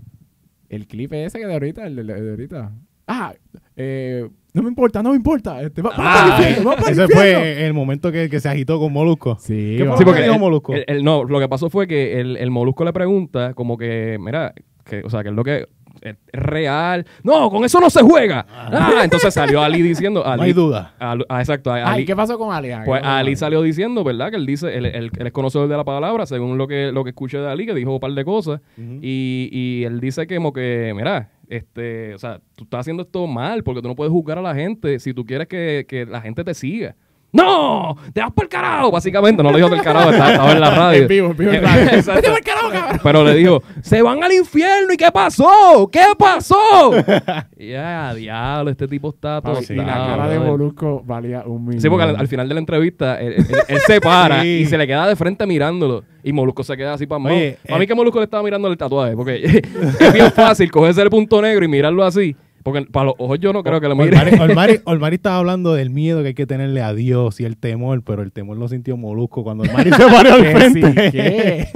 El 0.69 0.85
clip 0.85 1.11
ese 1.13 1.39
que 1.39 1.47
de 1.47 1.53
ahorita, 1.53 1.87
el 1.87 1.95
de, 1.95 2.03
de 2.03 2.29
ahorita. 2.29 2.71
Ah, 3.07 3.33
eh, 3.75 4.29
no 4.53 4.61
me 4.63 4.69
importa, 4.69 5.01
no 5.03 5.09
me 5.11 5.15
importa. 5.15 5.61
Este, 5.61 5.81
va, 5.81 5.91
Ah, 5.93 5.95
para 5.97 6.23
el 6.25 6.41
infierno, 6.43 6.69
vamos 6.69 6.83
para 6.85 6.93
el 6.95 6.99
Ese 7.01 7.13
fue 7.15 7.65
el 7.65 7.73
momento 7.73 8.11
que, 8.11 8.29
que 8.29 8.39
se 8.39 8.49
agitó 8.49 8.79
con 8.79 8.93
Molusco. 8.93 9.37
Sí, 9.39 9.75
¿Qué 9.77 9.83
va. 9.83 9.91
fue 9.91 9.97
Sí, 9.99 10.05
porque 10.05 10.21
que 10.21 10.27
dijo 10.27 10.39
Molusco? 10.39 10.73
no, 11.01 11.23
lo 11.23 11.39
que 11.39 11.49
pasó 11.49 11.69
fue 11.69 11.87
que 11.87 12.19
el, 12.19 12.37
el 12.37 12.51
Molusco 12.51 12.83
le 12.85 12.93
pregunta 12.93 13.53
como 13.53 13.77
que, 13.77 14.17
mira, 14.19 14.53
que, 14.85 15.01
o 15.03 15.09
sea, 15.09 15.23
que 15.23 15.29
es 15.29 15.35
lo 15.35 15.43
que 15.43 15.67
es 16.01 16.15
real. 16.33 17.05
No, 17.23 17.49
con 17.49 17.63
eso 17.63 17.79
no 17.79 17.89
se 17.89 18.01
juega. 18.01 18.45
Ah, 18.49 19.01
entonces 19.03 19.33
salió 19.33 19.61
Ali 19.61 19.81
diciendo, 19.81 20.25
Ali, 20.25 20.37
No 20.37 20.43
hay 20.43 20.53
duda. 20.53 20.93
Ah, 20.99 21.15
exacto, 21.39 21.71
Ali, 21.71 21.83
Ay, 21.85 22.05
¿qué 22.05 22.13
pasó 22.15 22.37
con 22.37 22.53
Ali? 22.53 22.71
Ah, 22.71 22.81
¿qué 22.81 22.87
pues 22.87 23.01
Ali 23.03 23.35
salió 23.37 23.61
diciendo, 23.61 24.03
¿verdad? 24.03 24.29
Que 24.29 24.35
él 24.35 24.45
dice, 24.45 24.75
él, 24.75 24.85
él- 24.85 25.11
él 25.17 25.27
es 25.27 25.31
conocedor 25.31 25.67
de 25.69 25.77
la 25.77 25.83
palabra, 25.85 26.25
según 26.25 26.57
lo 26.57 26.67
que, 26.67 26.91
lo 26.91 27.03
que 27.05 27.11
escuché 27.11 27.37
de 27.37 27.47
Ali, 27.49 27.65
que 27.65 27.73
dijo 27.73 27.93
un 27.93 27.99
par 28.01 28.11
de 28.11 28.25
cosas. 28.25 28.59
y, 28.77 29.49
y 29.51 29.83
él 29.85 29.99
dice 30.01 30.27
que 30.27 30.35
como 30.35 30.51
que, 30.51 30.91
mira, 30.95 31.29
este, 31.55 32.13
o 32.15 32.19
sea, 32.19 32.41
tú 32.55 32.63
estás 32.63 32.81
haciendo 32.81 33.03
esto 33.03 33.27
mal 33.27 33.63
porque 33.63 33.81
tú 33.81 33.87
no 33.87 33.95
puedes 33.95 34.11
juzgar 34.11 34.37
a 34.37 34.41
la 34.41 34.55
gente 34.55 34.99
si 34.99 35.13
tú 35.13 35.25
quieres 35.25 35.47
que, 35.47 35.85
que 35.87 36.05
la 36.05 36.21
gente 36.21 36.43
te 36.43 36.53
siga. 36.53 36.95
¡No! 37.33 37.97
¡Te 38.13 38.21
vas 38.21 38.31
por 38.31 38.45
el 38.45 38.49
carajo! 38.49 38.91
Básicamente, 38.91 39.41
no 39.43 39.49
lo 39.51 39.57
dijo 39.57 39.67
del 39.69 39.81
carajo, 39.81 40.11
estaba, 40.11 40.31
estaba 40.31 40.51
en 40.51 40.59
la 40.61 40.69
radio. 40.75 41.01
En 41.01 41.07
vivo, 41.07 41.27
en 41.31 41.37
vivo, 41.37 41.51
en 41.51 41.63
radio. 41.63 41.83
Exacto. 41.83 42.13
Vete 42.13 42.29
pa'l 42.29 42.43
carajo, 42.43 42.69
cabrón. 42.71 42.99
Pero 43.03 43.23
le 43.23 43.33
dijo, 43.35 43.63
se 43.81 44.01
van 44.03 44.23
al 44.23 44.31
infierno 44.33 44.93
y 44.93 44.97
¿qué 44.97 45.11
pasó? 45.11 45.89
¿Qué 45.91 46.03
pasó? 46.17 46.91
ya, 47.57 48.13
diablo, 48.13 48.69
este 48.71 48.87
tipo 48.87 49.09
está 49.09 49.41
todo. 49.41 49.59
Y 49.67 49.73
la 49.75 49.85
cara 49.85 50.27
de 50.29 50.39
Molusco 50.39 51.01
valía 51.03 51.43
un 51.45 51.65
millón. 51.65 51.81
Sí, 51.81 51.89
porque 51.89 52.03
al, 52.03 52.15
al 52.17 52.27
final 52.27 52.47
de 52.47 52.53
la 52.53 52.59
entrevista 52.59 53.19
él, 53.19 53.33
él- 53.37 53.45
él 53.67 53.79
se 53.85 53.99
para 53.99 54.41
Sí. 54.43 54.47
y 54.61 54.65
se 54.67 54.77
le 54.77 54.85
queda 54.85 55.07
de 55.07 55.15
frente 55.15 55.45
mirándolo. 55.47 56.03
Y 56.23 56.31
Molusco 56.33 56.63
se 56.63 56.77
queda 56.77 56.93
así 56.93 57.05
para 57.07 57.21
Oye, 57.25 57.57
A 57.69 57.77
mí 57.77 57.83
eh. 57.83 57.87
que 57.87 57.95
Molusco 57.95 58.19
le 58.19 58.25
estaba 58.25 58.43
mirando 58.43 58.67
el 58.67 58.77
tatuaje, 58.77 59.15
porque 59.15 59.43
es 59.43 60.13
bien 60.13 60.31
fácil 60.31 60.71
cogerse 60.71 61.01
el 61.01 61.09
punto 61.09 61.41
negro 61.41 61.65
y 61.65 61.67
mirarlo 61.67 62.03
así. 62.03 62.35
Porque 62.63 62.81
para 62.89 63.07
los 63.07 63.15
ojos 63.17 63.39
yo 63.39 63.51
no 63.51 63.61
creo 63.61 63.81
que 63.81 63.87
lo 63.89 63.95
mire. 63.95 64.17
Olmari, 64.17 64.31
Olmari- 64.37 64.81
Olmari 64.85 65.15
estaba 65.15 65.37
hablando 65.37 65.73
del 65.73 65.89
miedo 65.89 66.21
que 66.21 66.29
hay 66.29 66.33
que 66.33 66.45
tenerle 66.47 66.81
a 66.81 66.93
Dios 66.93 67.39
y 67.41 67.45
el 67.45 67.57
temor, 67.57 68.03
pero 68.03 68.21
el 68.21 68.31
temor 68.31 68.57
lo 68.57 68.67
sintió 68.69 68.95
Molusco 68.97 69.43
cuando 69.43 69.63
Olmari 69.63 69.91
se 69.91 69.97
paró 70.05 70.33
al 70.33 70.41
¿Qué, 70.43 70.51
frente. 70.55 71.11
¿qué? 71.11 71.67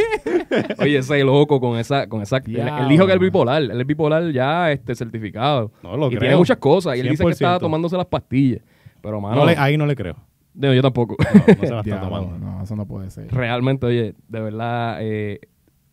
Oye, 0.80 0.98
ese 1.00 1.24
loco 1.24 1.60
con 1.60 1.78
esa, 1.78 2.08
con 2.08 2.22
esa. 2.22 2.38
Él, 2.38 2.88
dijo 2.88 3.06
que 3.06 3.14
es 3.14 3.20
bipolar. 3.20 3.62
Él 3.64 3.82
es 3.82 3.86
bipolar 3.86 4.32
ya 4.32 4.72
este 4.72 4.96
certificado. 4.96 5.72
No 5.84 5.98
lo 5.98 6.06
y 6.08 6.10
creo. 6.12 6.20
tiene 6.22 6.36
muchas 6.38 6.58
cosas. 6.58 6.96
Y 6.96 7.02
él 7.02 7.10
dice 7.10 7.24
que 7.24 7.30
100%. 7.30 7.34
estaba 7.34 7.60
tomándose 7.60 7.98
las 7.98 8.06
pastillas. 8.06 8.62
Pero, 9.02 9.20
mano, 9.20 9.36
No 9.38 9.46
le- 9.46 9.58
ahí 9.58 9.78
no 9.78 9.86
le 9.86 9.96
creo. 9.96 10.16
digo, 10.54 10.74
yo 10.74 10.82
tampoco. 10.82 11.16
No, 11.20 11.40
no 11.54 11.66
se 11.68 11.74
la 11.74 11.80
está 11.82 12.00
tomando. 12.02 12.38
no, 12.38 12.64
eso 12.64 12.76
no 12.78 12.86
puede 12.88 13.10
ser. 13.12 13.28
Realmente, 13.34 13.86
oye, 13.86 14.16
de 14.30 14.40
verdad, 14.40 15.00
eh, 15.02 15.40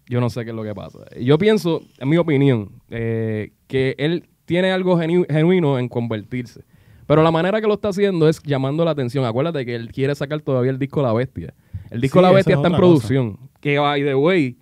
yo 0.07 0.21
no 0.21 0.31
sé 0.31 0.45
qué 0.45 0.51
es 0.51 0.57
lo 0.57 0.63
que 0.63 0.75
pasa. 0.75 1.01
Yo 1.21 1.37
pienso, 1.37 1.81
en 1.99 2.09
mi 2.09 2.17
opinión, 2.17 2.71
eh, 2.91 3.51
que 3.67 3.97
él 3.99 4.29
tiene 4.45 4.71
algo 4.73 4.97
genu- 4.99 5.27
genuino 5.29 5.79
en 5.79 5.89
convertirse. 5.89 6.63
Pero 7.07 7.23
la 7.23 7.31
manera 7.31 7.61
que 7.61 7.67
lo 7.67 7.75
está 7.75 7.89
haciendo 7.89 8.29
es 8.29 8.43
llamando 8.43 8.85
la 8.85 8.93
atención. 8.93 9.25
Acuérdate 9.25 9.67
que 9.67 9.75
él 9.75 9.93
quiere 9.93 10.15
sacar 10.15 10.41
todavía 10.41 10.71
el 10.71 10.79
disco 10.79 11.03
La 11.03 11.13
Bestia. 11.13 11.53
El 11.91 12.01
disco 12.01 12.19
Sí, 12.19 12.23
La 12.23 12.31
Bestia 12.33 12.53
es 12.55 12.59
está 12.59 12.69
en 12.69 12.77
producción. 12.77 13.39
Que, 13.61 13.79
by 13.79 14.03
the 14.03 14.15
way, 14.15 14.57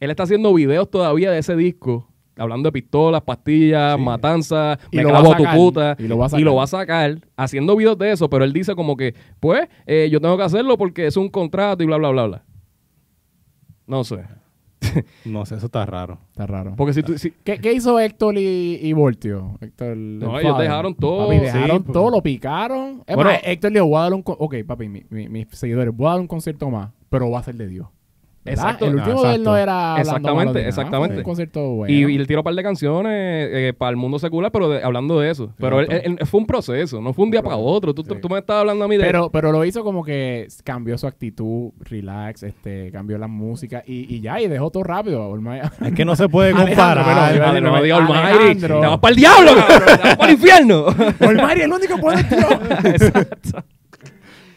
él 0.00 0.10
está 0.10 0.24
haciendo 0.24 0.52
videos 0.52 0.90
todavía 0.90 1.30
de 1.30 1.38
ese 1.38 1.56
disco. 1.56 2.08
Hablando 2.38 2.68
de 2.68 2.72
pistolas, 2.72 3.22
pastillas, 3.22 3.96
Sí. 3.96 4.02
matanzas, 4.02 4.78
Y 4.90 4.98
me 4.98 5.04
lo 5.04 5.08
a 5.08 5.12
clavo 5.20 5.36
tu 5.36 5.42
sacar. 5.42 5.56
puta. 5.56 5.96
Y 5.98 6.02
lo 6.06 6.18
va 6.18 6.26
a 6.26 6.38
Y 6.38 6.42
lo 6.42 6.50
sacar. 6.50 6.56
va 6.58 6.62
a 6.62 6.66
sacar 6.66 7.18
haciendo 7.34 7.74
videos 7.76 7.96
de 7.96 8.12
eso. 8.12 8.28
Pero 8.28 8.44
él 8.44 8.52
dice 8.52 8.74
como 8.74 8.94
que, 8.94 9.14
pues, 9.40 9.66
eh, 9.86 10.08
yo 10.12 10.20
tengo 10.20 10.36
que 10.36 10.42
hacerlo 10.42 10.76
porque 10.76 11.06
es 11.06 11.16
un 11.16 11.30
contrato 11.30 11.82
y 11.82 11.86
bla, 11.86 11.96
bla, 11.96 12.10
bla, 12.10 12.26
bla. 12.26 12.44
No 13.86 14.04
sé. 14.04 14.18
No 15.24 15.44
sé, 15.46 15.56
eso 15.56 15.66
está 15.66 15.84
raro. 15.86 16.18
Está 16.30 16.46
raro. 16.46 16.74
Porque 16.76 16.92
si 16.94 17.02
tú... 17.02 17.18
si- 17.18 17.32
¿Qué, 17.44 17.58
qué 17.58 17.72
hizo 17.72 17.98
Héctor 17.98 18.36
y, 18.38 18.78
y 18.82 18.92
Voltio? 18.92 19.58
Héctor, 19.60 19.88
el 19.88 20.18
No, 20.18 20.38
ellos 20.38 20.58
dejaron 20.58 20.94
todo. 20.94 21.26
Papi, 21.28 21.38
dejaron 21.40 21.76
Sí, 21.78 21.82
pues. 21.84 21.92
todo, 21.92 22.10
lo 22.10 22.22
picaron. 22.22 23.02
Es 23.06 23.14
Bueno. 23.16 23.30
más, 23.30 23.40
Héctor 23.44 23.72
le 23.72 23.78
dijo, 23.80 23.86
voy 23.88 23.98
a 23.98 24.02
dar 24.02 24.14
un... 24.14 24.22
Ok, 24.24 24.54
papi, 24.66 24.88
mi- 24.88 25.04
mi- 25.10 25.28
mis 25.28 25.46
seguidores, 25.50 25.94
voy 25.94 26.06
a 26.06 26.10
dar 26.10 26.20
un 26.20 26.26
concierto 26.28 26.70
más, 26.70 26.90
pero 27.10 27.30
va 27.30 27.40
a 27.40 27.42
ser 27.42 27.54
de 27.56 27.66
Dios. 27.68 27.88
¿Verdad? 28.46 28.64
Exacto. 28.64 28.86
El 28.86 28.94
último 28.96 29.22
Ah, 29.24 29.28
de 29.28 29.34
él 29.34 29.42
no 29.42 29.56
exacto. 29.56 29.56
era 29.56 30.00
Exactamente, 30.00 30.68
exactamente. 30.68 31.14
fue 31.14 31.18
Un 31.22 31.24
concierto 31.24 31.60
bueno. 31.74 31.92
Y, 31.94 32.12
y 32.12 32.16
él 32.16 32.26
tiró 32.26 32.40
un 32.40 32.44
par 32.44 32.54
de 32.54 32.62
canciones 32.62 33.12
eh, 33.52 33.74
para 33.76 33.90
el 33.90 33.96
mundo 33.96 34.18
secular, 34.18 34.50
pero 34.52 34.68
de- 34.70 34.82
hablando 34.82 35.20
de 35.20 35.30
eso. 35.30 35.52
Pero 35.58 35.80
él- 35.80 35.88
él- 35.90 36.16
él- 36.20 36.26
fue 36.26 36.40
un 36.40 36.46
proceso, 36.46 37.00
no 37.00 37.12
fue 37.12 37.24
un 37.24 37.30
día 37.30 37.42
para 37.42 37.56
otro. 37.56 37.92
Tú, 37.94 38.02
tú- 38.02 38.14
Sí. 38.14 38.20
tú 38.20 38.28
me 38.28 38.38
estabas 38.38 38.60
hablando 38.60 38.84
a 38.84 38.88
mí 38.88 38.96
de... 38.96 39.04
pero, 39.04 39.30
pero 39.30 39.52
lo 39.52 39.64
hizo 39.64 39.82
como 39.84 40.02
que 40.04 40.46
cambió 40.64 40.96
su 40.98 41.06
actitud, 41.06 41.72
relax, 41.80 42.42
este, 42.42 42.90
cambió 42.92 43.18
la 43.18 43.26
música 43.28 43.82
y, 43.86 44.14
y 44.14 44.20
ya, 44.20 44.40
y 44.40 44.48
dejó 44.48 44.70
todo 44.70 44.82
rápido. 44.84 45.36
Es 45.84 45.92
que 45.92 46.04
no 46.04 46.16
se 46.16 46.28
puede 46.28 46.50
Alejandro, 46.50 46.74
comparar. 46.76 47.32
pero- 47.32 47.46
Madre, 47.46 47.60
no 47.60 47.72
me 47.72 47.82
digas. 47.82 48.00
Alejandro. 48.10 48.80
Te 48.80 48.86
vas 48.86 48.98
para 48.98 49.10
el 49.10 49.16
diablo, 49.16 49.50
cabrón. 49.56 49.80
Te 50.00 50.02
vas 50.08 50.16
para 50.16 50.30
el 50.30 50.36
infierno. 50.36 50.84
Olmaya, 51.26 51.64
el 51.64 51.72
único 51.72 51.96
puede 51.98 52.24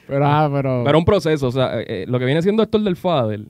Pero, 0.07 0.25
ah, 0.25 0.49
pero... 0.51 0.83
Pero 0.85 0.97
un 0.97 1.05
proceso, 1.05 1.47
o 1.47 1.51
sea, 1.51 1.79
eh, 1.81 1.85
eh, 1.87 2.05
lo 2.07 2.17
que 2.17 2.25
viene 2.25 2.41
siendo 2.41 2.63
Héctor 2.63 2.81
del 2.81 2.95
Fader, 2.95 3.41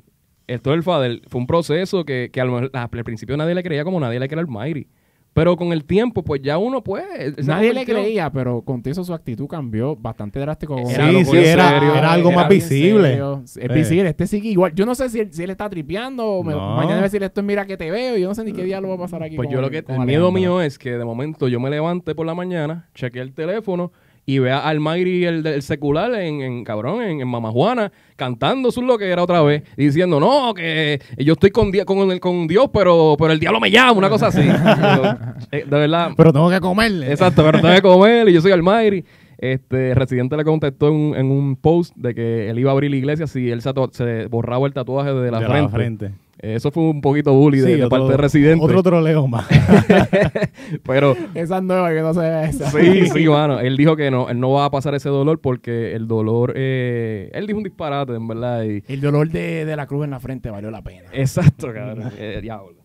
Héctor 0.53 0.73
del 0.73 0.83
Fader 0.83 1.21
fue 1.27 1.41
un 1.41 1.47
proceso 1.47 2.03
que, 2.05 2.29
que 2.31 2.41
a 2.41 2.45
lo 2.45 2.53
mejor- 2.53 2.71
al 2.73 2.89
principio 3.03 3.37
nadie 3.37 3.55
le 3.55 3.63
creía 3.63 3.83
como 3.83 3.99
nadie 3.99 4.19
le 4.19 4.27
creía 4.27 4.41
al 4.41 4.47
Mayri. 4.47 4.87
Pero 5.31 5.55
con 5.55 5.71
el 5.71 5.85
tiempo, 5.85 6.23
pues 6.23 6.41
ya 6.41 6.57
uno 6.57 6.83
puede. 6.83 7.23
él 7.25 7.35
se 7.37 7.43
Nadie 7.43 7.71
le 7.71 7.85
creía, 7.85 8.31
pero 8.31 8.63
con 8.63 8.81
eso 8.83 9.03
su 9.03 9.13
actitud 9.13 9.45
cambió 9.47 9.95
bastante 9.95 10.39
drástico. 10.39 10.75
Era 10.79 11.07
Sí, 11.11 11.37
era, 11.37 11.69
serio, 11.69 11.95
era 11.95 12.11
algo 12.11 12.29
era 12.31 12.39
más 12.39 12.49
visible. 12.49 13.09
serio. 13.09 13.41
Es 13.45 13.51
Sí. 13.51 13.67
visible, 13.67 14.09
este 14.09 14.25
sigue 14.25 14.49
igual. 14.49 14.73
Yo 14.73 14.87
no 14.87 14.95
sé 14.95 15.07
si 15.07 15.19
él, 15.19 15.31
si 15.31 15.43
él 15.43 15.51
está 15.51 15.69
tripeando 15.69 16.25
o 16.25 16.43
me- 16.43 16.53
No. 16.53 16.75
mañana 16.75 16.95
va 16.95 17.01
a 17.01 17.03
decir 17.03 17.21
esto 17.21 17.41
es 17.41 17.45
mira 17.45 17.67
que 17.67 17.77
te 17.77 17.91
veo 17.91 18.17
y 18.17 18.21
yo 18.21 18.27
no 18.27 18.33
sé 18.33 18.43
ni 18.43 18.53
qué 18.53 18.63
día 18.63 18.81
lo 18.81 18.89
va 18.89 18.95
a 18.95 18.97
pasar 18.97 19.21
aquí. 19.21 19.35
Pues 19.35 19.45
con- 19.45 19.53
yo 19.55 19.61
lo 19.61 19.69
que. 19.69 19.83
con 19.83 19.97
El 20.01 20.07
miedo 20.07 20.31
mío 20.31 20.61
es 20.63 20.79
que 20.79 20.97
de 20.97 21.05
momento 21.05 21.47
yo 21.47 21.59
me 21.59 21.69
levante 21.69 22.15
por 22.15 22.25
la 22.25 22.33
mañana, 22.33 22.89
chequee 22.95 23.21
el 23.21 23.31
teléfono 23.33 23.91
y 24.35 24.39
vea 24.39 24.59
al 24.59 24.79
Mayri, 24.79 25.25
el, 25.25 25.43
del 25.43 25.61
secular, 25.61 26.13
en, 26.15 26.41
en 26.41 26.63
cabrón, 26.63 27.01
en, 27.01 27.21
en 27.21 27.27
Mama 27.27 27.51
Juana, 27.51 27.91
cantando 28.15 28.71
su 28.71 28.81
lo 28.81 28.97
que 28.97 29.09
era 29.09 29.23
otra 29.23 29.41
vez, 29.41 29.63
y 29.77 29.85
diciendo, 29.85 30.19
no, 30.19 30.53
que 30.53 31.01
yo 31.17 31.33
estoy 31.33 31.51
con, 31.51 31.71
Di- 31.71 31.83
con, 31.85 32.11
el- 32.11 32.19
con 32.19 32.47
Dios, 32.47 32.69
pero, 32.73 33.15
pero 33.17 33.31
el 33.31 33.39
diablo 33.39 33.59
me 33.59 33.71
llama, 33.71 33.93
una 33.93 34.09
cosa 34.09 34.27
así. 34.27 34.41
Yo, 34.45 35.03
eh, 35.51 35.65
de 35.69 35.77
verdad. 35.77 36.11
Pero 36.17 36.31
tengo 36.33 36.49
que 36.49 36.59
comerle. 36.59 37.11
Exacto, 37.11 37.43
pero 37.43 37.59
tengo 37.61 37.73
que 37.73 37.81
comer 37.81 38.29
y 38.29 38.33
yo 38.33 38.41
soy 38.41 38.51
Almighty. 38.51 39.03
Este, 39.37 39.95
Residente 39.95 40.35
le 40.35 40.43
contestó 40.43 40.89
en, 40.89 40.93
un- 40.95 41.15
en 41.15 41.31
un 41.31 41.55
post 41.55 41.95
de 41.95 42.13
que 42.13 42.49
él 42.49 42.59
iba 42.59 42.71
a 42.71 42.73
abrir 42.73 42.91
la 42.91 42.97
iglesia 42.97 43.25
si 43.25 43.49
él 43.49 43.61
se, 43.61 43.71
se 43.91 44.25
borraba 44.27 44.67
el 44.67 44.73
tatuaje 44.73 45.13
de 45.13 45.31
la, 45.31 45.39
De 45.39 45.45
frente. 45.47 45.71
frente. 45.71 46.11
Eso 46.41 46.71
fue 46.71 46.83
un 46.83 47.01
poquito 47.01 47.33
bully 47.33 47.59
de, 47.59 47.65
Sí, 47.65 47.73
de 47.73 47.83
otro- 47.83 47.89
parte 47.99 48.11
de 48.11 48.17
Residente. 48.17 48.63
Otro 48.65 48.81
troleo 48.81 49.27
más. 49.27 49.45
Pero 50.85 51.15
Esa 51.33 51.57
es 51.57 51.63
nueva 51.63 51.89
que 51.89 52.01
no 52.01 52.13
se 52.13 52.19
ve 52.21 52.45
esa. 52.45 52.71
sí, 52.71 53.07
sí, 53.07 53.27
mano. 53.27 53.59
Él 53.59 53.75
dijo 53.77 53.95
que 53.95 54.09
no, 54.11 54.29
él 54.29 54.39
no 54.39 54.51
va 54.51 54.65
a 54.65 54.71
pasar 54.71 54.95
ese 54.95 55.09
dolor 55.09 55.39
porque 55.41 55.93
el 55.95 56.07
dolor, 56.07 56.53
eh, 56.55 57.29
él 57.33 57.45
dijo 57.47 57.57
un 57.57 57.63
disparate, 57.63 58.13
en 58.15 58.27
verdad. 58.27 58.63
Y, 58.63 58.83
El 58.87 59.01
dolor 59.01 59.29
de, 59.29 59.65
de 59.65 59.75
la 59.75 59.85
cruz 59.87 60.05
en 60.05 60.11
la 60.11 60.19
frente 60.19 60.49
valió 60.49 60.71
la 60.71 60.81
pena. 60.81 61.09
exacto, 61.13 61.73
cabrón. 61.73 62.11
Eh, 62.17 62.39
diablo. 62.41 62.75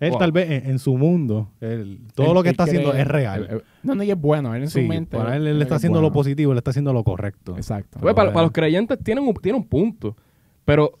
Él 0.00 0.10
Wow. 0.10 0.18
tal 0.18 0.32
vez 0.32 0.50
en, 0.50 0.66
en 0.72 0.78
su 0.80 0.96
mundo, 0.98 1.50
él- 1.60 2.00
todo 2.16 2.28
Él- 2.28 2.34
lo 2.34 2.42
que 2.42 2.48
él 2.48 2.54
está 2.54 2.64
haciendo 2.64 2.92
es 2.92 3.06
real. 3.06 3.46
eh, 3.48 3.54
eh, 3.58 3.60
No, 3.84 3.94
no, 3.94 4.02
y 4.02 4.10
es 4.10 4.20
bueno. 4.20 4.52
Él 4.56 4.62
en 4.62 4.68
Sí, 4.70 4.82
su 4.82 4.88
mente. 4.88 5.16
para 5.16 5.36
él, 5.36 5.46
él 5.46 5.62
está 5.62 5.76
haciendo 5.76 6.00
lo 6.02 6.10
positivo, 6.10 6.50
él 6.50 6.58
está 6.58 6.70
haciendo 6.70 6.92
lo 6.92 7.04
correcto. 7.04 7.54
Exacto. 7.56 8.00
Pues, 8.00 8.12
para, 8.14 8.32
los 8.32 8.50
creyentes 8.50 8.98
tienen 9.04 9.22
un, 9.24 9.34
tiene 9.34 9.56
un 9.58 9.64
punto. 9.64 10.16
Pero 10.64 10.98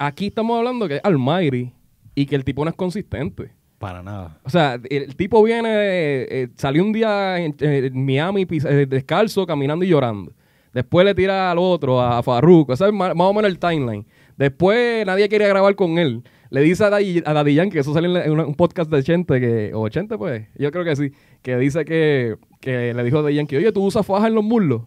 aquí 0.00 0.28
estamos 0.28 0.58
hablando 0.58 0.88
que 0.88 0.96
es 0.96 1.00
Almighty 1.04 1.72
y 2.14 2.26
que 2.26 2.34
el 2.34 2.44
tipo 2.44 2.64
no 2.64 2.70
es 2.70 2.76
consistente. 2.76 3.52
Para 3.78 4.02
nada. 4.02 4.38
O 4.44 4.50
sea, 4.50 4.78
el, 4.90 5.14
tipo 5.16 5.42
viene, 5.42 5.70
eh, 5.70 6.26
eh, 6.30 6.48
salió 6.56 6.82
un 6.82 6.92
día 6.92 7.38
en, 7.38 7.54
en 7.60 8.04
Miami 8.04 8.46
eh, 8.50 8.86
descalzo, 8.86 9.46
caminando 9.46 9.84
y 9.84 9.88
llorando. 9.88 10.32
Después 10.72 11.04
le 11.04 11.14
tira 11.14 11.50
al 11.50 11.58
otro, 11.58 12.00
a 12.00 12.22
Farruko. 12.22 12.72
Ese 12.72 12.86
es 12.86 12.92
más, 12.92 13.14
más 13.14 13.26
o 13.26 13.32
menos 13.32 13.50
el 13.50 13.58
timeline. 13.58 14.06
Después 14.36 15.04
nadie 15.06 15.28
quería 15.28 15.48
grabar 15.48 15.74
con 15.76 15.98
él. 15.98 16.22
Le 16.50 16.62
dice 16.62 16.84
a 16.84 16.90
Daddy, 16.90 17.22
a 17.24 17.32
Daddy 17.32 17.54
Yankee, 17.54 17.78
eso 17.78 17.94
sale 17.94 18.24
en 18.24 18.40
un 18.40 18.54
podcast 18.54 18.90
de 18.90 19.02
Chente, 19.02 19.40
que, 19.40 19.70
o 19.72 19.88
Chente 19.88 20.18
pues, 20.18 20.48
yo 20.56 20.70
creo 20.72 20.84
que 20.84 20.96
sí, 20.96 21.12
que 21.42 21.56
dice 21.56 21.84
que, 21.84 22.36
que 22.60 22.92
le 22.92 23.04
dijo 23.04 23.18
a 23.18 23.22
Daddy 23.22 23.34
Yankee, 23.36 23.56
oye, 23.56 23.72
¿tú 23.72 23.84
usas 23.84 24.04
faja 24.04 24.26
en 24.26 24.34
los 24.34 24.42
muslos? 24.42 24.82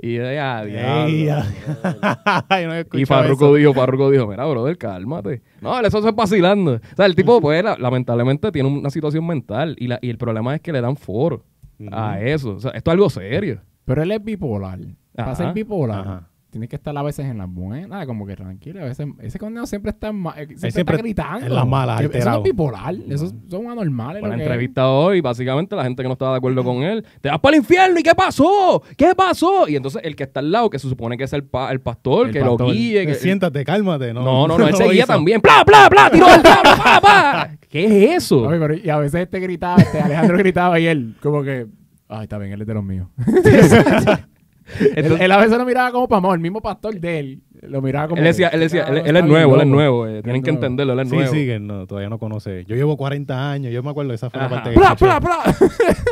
Y 0.00 0.16
ella, 0.16 0.64
Ey, 0.64 1.24
ya. 1.26 1.44
Yo 2.60 2.66
no 2.66 2.72
había 2.72 2.86
y 2.92 3.04
Farruko 3.04 3.46
eso. 3.46 3.54
dijo, 3.54 3.72
Farruko 3.74 4.10
dijo, 4.10 4.26
mira, 4.26 4.44
brother, 4.46 4.76
cálmate. 4.76 5.42
No, 5.60 5.78
eso 5.80 6.02
se 6.02 6.08
es 6.08 6.14
vacilando. 6.14 6.74
O 6.74 6.96
sea, 6.96 7.06
el 7.06 7.14
tipo, 7.14 7.40
pues, 7.40 7.62
la- 7.62 7.76
lamentablemente 7.78 8.50
tiene 8.50 8.68
una 8.68 8.90
situación 8.90 9.26
mental 9.26 9.76
y, 9.78 9.86
la, 9.86 9.98
y 10.02 10.10
el 10.10 10.18
problema 10.18 10.54
es 10.54 10.60
que 10.60 10.72
le 10.72 10.80
dan 10.80 10.96
foro 10.96 11.44
a 11.92 12.20
eso. 12.20 12.56
O 12.56 12.60
sea, 12.60 12.72
esto 12.72 12.90
es 12.90 12.92
algo 12.92 13.10
serio. 13.10 13.60
Pero 13.84 14.02
él 14.02 14.10
es 14.12 14.22
bipolar. 14.24 14.78
Para 15.14 15.32
Ajá. 15.32 15.44
ser 15.44 15.52
bipolar, 15.52 16.00
Ajá. 16.00 16.28
Tiene 16.52 16.68
que 16.68 16.76
estar 16.76 16.94
a 16.96 17.02
veces 17.02 17.24
en 17.24 17.38
las 17.38 17.48
buenas, 17.48 18.04
como 18.06 18.26
que 18.26 18.36
tranquilo. 18.36 18.82
A 18.82 18.84
veces, 18.84 19.06
ese 19.20 19.38
condenado 19.38 19.66
siempre 19.66 19.90
está, 19.90 20.10
eh, 20.10 20.12
siempre 20.48 20.70
siempre 20.70 20.96
está 20.96 21.02
gritando. 21.02 21.46
en 21.46 21.54
las 21.54 21.66
malas, 21.66 22.02
Eso 22.02 22.30
no 22.30 22.36
es 22.36 22.42
bipolar. 22.42 22.94
Eso 23.08 23.24
es- 23.24 23.34
son 23.48 23.70
anormales. 23.70 24.20
Por 24.20 24.28
la 24.28 24.34
entrevista 24.36 24.86
hoy, 24.90 25.22
básicamente 25.22 25.74
la 25.74 25.84
gente 25.84 26.02
que 26.02 26.08
no 26.08 26.12
estaba 26.12 26.32
de 26.32 26.36
acuerdo 26.36 26.62
con 26.62 26.82
él, 26.82 27.04
te 27.22 27.30
vas 27.30 27.40
para 27.40 27.56
el 27.56 27.62
infierno, 27.62 27.98
¿y 27.98 28.02
qué 28.02 28.14
pasó? 28.14 28.82
¿Qué 28.98 29.14
pasó? 29.16 29.66
Y 29.66 29.76
entonces 29.76 30.02
el 30.04 30.14
que 30.14 30.24
está 30.24 30.40
al 30.40 30.52
lado, 30.52 30.68
que 30.68 30.78
se 30.78 30.88
supone 30.90 31.16
que 31.16 31.24
es 31.24 31.32
el, 31.32 31.42
pa- 31.44 31.72
el 31.72 31.80
pastor, 31.80 32.26
El 32.26 32.32
que 32.34 32.40
pastor. 32.40 32.60
lo 32.68 32.72
guíe. 32.72 33.06
Que, 33.06 33.14
Siéntate, 33.14 33.64
cálmate. 33.64 34.12
No, 34.12 34.22
no, 34.22 34.46
no, 34.46 34.58
no, 34.58 34.64
él 34.66 34.72
lo 34.72 34.76
seguía 34.76 35.04
hizo. 35.04 35.06
también. 35.06 35.40
¡Bla, 35.40 35.64
bla, 35.64 35.88
bla! 35.88 36.10
¡Tiró 36.10 36.26
al 36.26 36.42
diablo! 36.42 36.70
¡Pa, 36.84 37.00
pa! 37.00 37.50
¿Qué 37.70 37.86
es 38.14 38.24
eso? 38.24 38.42
Oye, 38.42 38.58
pero- 38.58 38.74
y 38.76 38.90
a 38.90 38.98
veces 38.98 39.22
este 39.22 39.40
gritaba, 39.40 39.80
este 39.80 39.98
Alejandro 40.00 40.36
gritaba 40.36 40.78
y 40.78 40.86
él, 40.86 41.16
como 41.22 41.42
que, 41.42 41.66
ay, 42.08 42.24
está 42.24 42.36
bien, 42.36 42.52
él 42.52 42.60
es 42.60 42.66
de 42.66 42.74
los 42.74 42.84
míos. 42.84 43.08
él, 44.80 44.92
Entonces- 44.96 45.20
él 45.20 45.32
a 45.32 45.36
veces 45.38 45.58
lo 45.58 45.64
miraba 45.64 45.92
como 45.92 46.08
para 46.08 46.34
el 46.34 46.40
mismo 46.40 46.60
pastor 46.60 46.98
de 46.98 47.18
él, 47.18 47.40
lo 47.62 47.80
miraba 47.82 48.08
como. 48.08 48.18
él 48.20 48.24
decía, 48.24 48.48
él 48.48 48.60
decía, 48.60 48.80
él, 48.80 48.86
"Cabrón, 48.86 49.06
él 49.06 49.16
está 49.16 49.18
es 49.20 49.24
nuevo, 49.30 49.54
él 49.54 49.60
es 49.60 49.66
loco". 49.66 49.76
nuevo. 49.76 50.06
eh, 50.08 50.22
Tienen 50.22 50.42
que 50.42 50.50
entenderlo, 50.50 50.92
él 50.94 51.00
es 51.00 51.08
Sí, 51.10 51.14
nuevo. 51.16 51.32
sí, 51.32 51.46
que 51.46 51.58
no, 51.60 51.86
todavía 51.86 52.08
no 52.08 52.18
conoce. 52.18 52.64
Yo 52.66 52.76
llevo 52.76 52.96
40 52.96 53.50
años, 53.52 53.72
yo 53.72 53.82
me 53.82 53.90
acuerdo, 53.90 54.12
esa 54.12 54.30
fue 54.30 54.40
la 54.40 54.48
parte 54.48 54.70
¡Pla, 54.72 54.94
pla, 54.96 55.20
pla! 55.20 55.42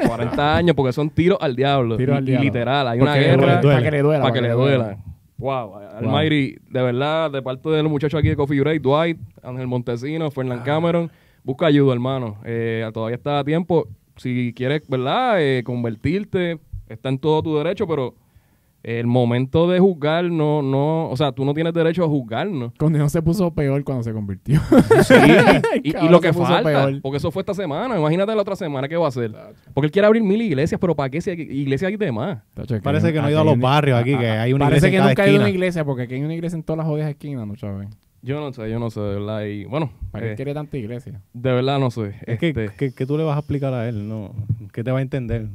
40 0.07 0.57
años 0.57 0.75
porque 0.77 0.93
son 0.93 1.11
tiros 1.11 1.39
al 1.41 1.57
diablo. 1.57 1.97
Tiro 1.97 2.15
Y- 2.15 2.17
al 2.17 2.25
diablo. 2.25 2.45
literal, 2.45 2.89
hay 2.89 2.99
Porque 2.99 3.13
una 3.13 3.21
guerra. 3.21 3.61
Para 3.61 3.83
que 3.83 3.91
le 3.91 4.03
duela. 4.03 4.23
para 4.23 4.35
que 4.35 4.41
le 4.43 4.49
duela. 4.51 4.97
Wow, 5.39 5.75
Almighty, 5.99 6.57
de 6.69 6.83
verdad, 6.83 7.31
de 7.31 7.41
parte 7.41 7.69
de 7.71 7.83
los 7.83 7.91
muchachos 7.91 8.19
aquí 8.19 8.29
de 8.29 8.37
Coffee 8.37 8.61
Break, 8.61 8.83
Dwight, 8.83 9.19
Ángel 9.43 9.67
Montesino, 9.67 10.27
Ah. 10.27 10.31
Fernán 10.31 10.61
Cameron, 10.65 11.11
busca 11.43 11.65
ayuda, 11.67 11.95
hermano. 11.95 12.37
Eh, 12.45 12.87
todavía 12.93 13.17
está 13.17 13.39
a 13.39 13.45
tiempo. 13.45 13.89
Si 14.17 14.53
quieres, 14.55 14.83
¿verdad? 14.87 15.37
Eh, 15.41 15.63
convertirte, 15.65 16.59
está 16.91 17.09
en 17.09 17.19
todo 17.19 17.43
tu 17.43 17.57
derecho, 17.57 17.87
pero 17.87 18.15
el 18.83 19.07
momento 19.07 19.69
de 19.69 19.79
juzgar 19.79 20.25
no, 20.25 20.63
no, 20.63 21.11
o 21.11 21.17
sea, 21.17 21.33
tú 21.33 21.45
no 21.45 21.53
tienes 21.53 21.75
derecho 21.75 22.05
a 22.05 22.09
juzgarnos. 22.09 22.73
Cuando 22.79 23.09
se 23.09 23.21
puso 23.23 23.53
peor 23.53 23.85
cuando 23.85 24.03
se 24.03 24.13
convirtió. 24.13 24.61
Sí, 25.03 25.15
y, 25.83 25.93
lo 26.09 26.21
que 26.21 26.29
se 26.29 26.33
puso 26.35 26.47
falta, 26.47 26.69
peor. 26.69 27.01
porque 27.03 27.19
eso 27.19 27.31
fue 27.31 27.43
esta 27.43 27.55
semana, 27.55 27.99
imagínate 27.99 28.35
la 28.35 28.43
otra 28.43 28.57
semana 28.57 28.89
qué 28.89 28.97
va 28.97 29.07
a 29.07 29.09
hacer. 29.09 29.33
Porque 29.75 29.87
él 29.87 29.93
quiere 29.93 30.07
abrir 30.07 30.23
mil 30.23 30.41
iglesias, 30.41 30.81
pero 30.81 30.95
¿para 30.95 31.11
qué 31.11 31.21
si 31.21 31.31
hay 31.31 31.41
iglesias 31.41 31.91
hay 31.91 31.97
demás? 31.97 32.43
Parece 32.83 33.13
que 33.13 33.21
no 33.21 33.27
ha 33.27 33.31
ido 33.31 33.41
a 33.41 33.45
los 33.45 33.59
barrios 33.59 34.01
aquí, 34.01 34.17
que 34.17 34.29
hay 34.29 34.53
una 34.53 34.67
Parece 34.67 34.89
iglesia 34.89 34.91
que 34.91 34.97
en 34.97 35.01
cada 35.01 35.11
nunca 35.11 35.23
ha 35.23 35.29
ido 35.29 35.37
a 35.37 35.41
una 35.41 35.51
iglesia, 35.51 35.85
porque 35.85 36.03
aquí 36.05 36.15
hay 36.15 36.23
una 36.23 36.35
iglesia 36.35 36.57
en 36.57 36.63
todas 36.63 36.79
las 36.79 36.87
jodidas 36.87 37.11
esquinas, 37.11 37.47
¿no, 37.47 37.57
Chávez? 37.57 37.89
Yo 38.23 38.39
no 38.39 38.53
sé, 38.53 38.71
yo 38.71 38.79
no 38.79 38.91
sé, 38.91 39.01
de 39.01 39.15
verdad. 39.15 39.45
Y 39.45 39.65
bueno, 39.65 39.91
¿Para 40.11 40.27
qué 40.27 40.33
eh, 40.33 40.37
quiere 40.37 40.55
tanta 40.55 40.77
iglesia? 40.77 41.23
de 41.33 41.53
verdad 41.53 41.79
no 41.79 41.91
sé. 41.91 42.15
Es 42.27 42.39
que, 42.39 42.49
Este, 42.49 42.69
que, 42.77 42.95
que 42.95 43.07
tú 43.07 43.17
le 43.17 43.25
vas 43.25 43.37
a 43.37 43.41
explicar 43.41 43.73
a 43.73 43.89
él, 43.89 44.09
no, 44.09 44.35
¿qué 44.73 44.85
te 44.85 44.91
va 44.91 44.99
a 44.99 45.03
entender? 45.03 45.49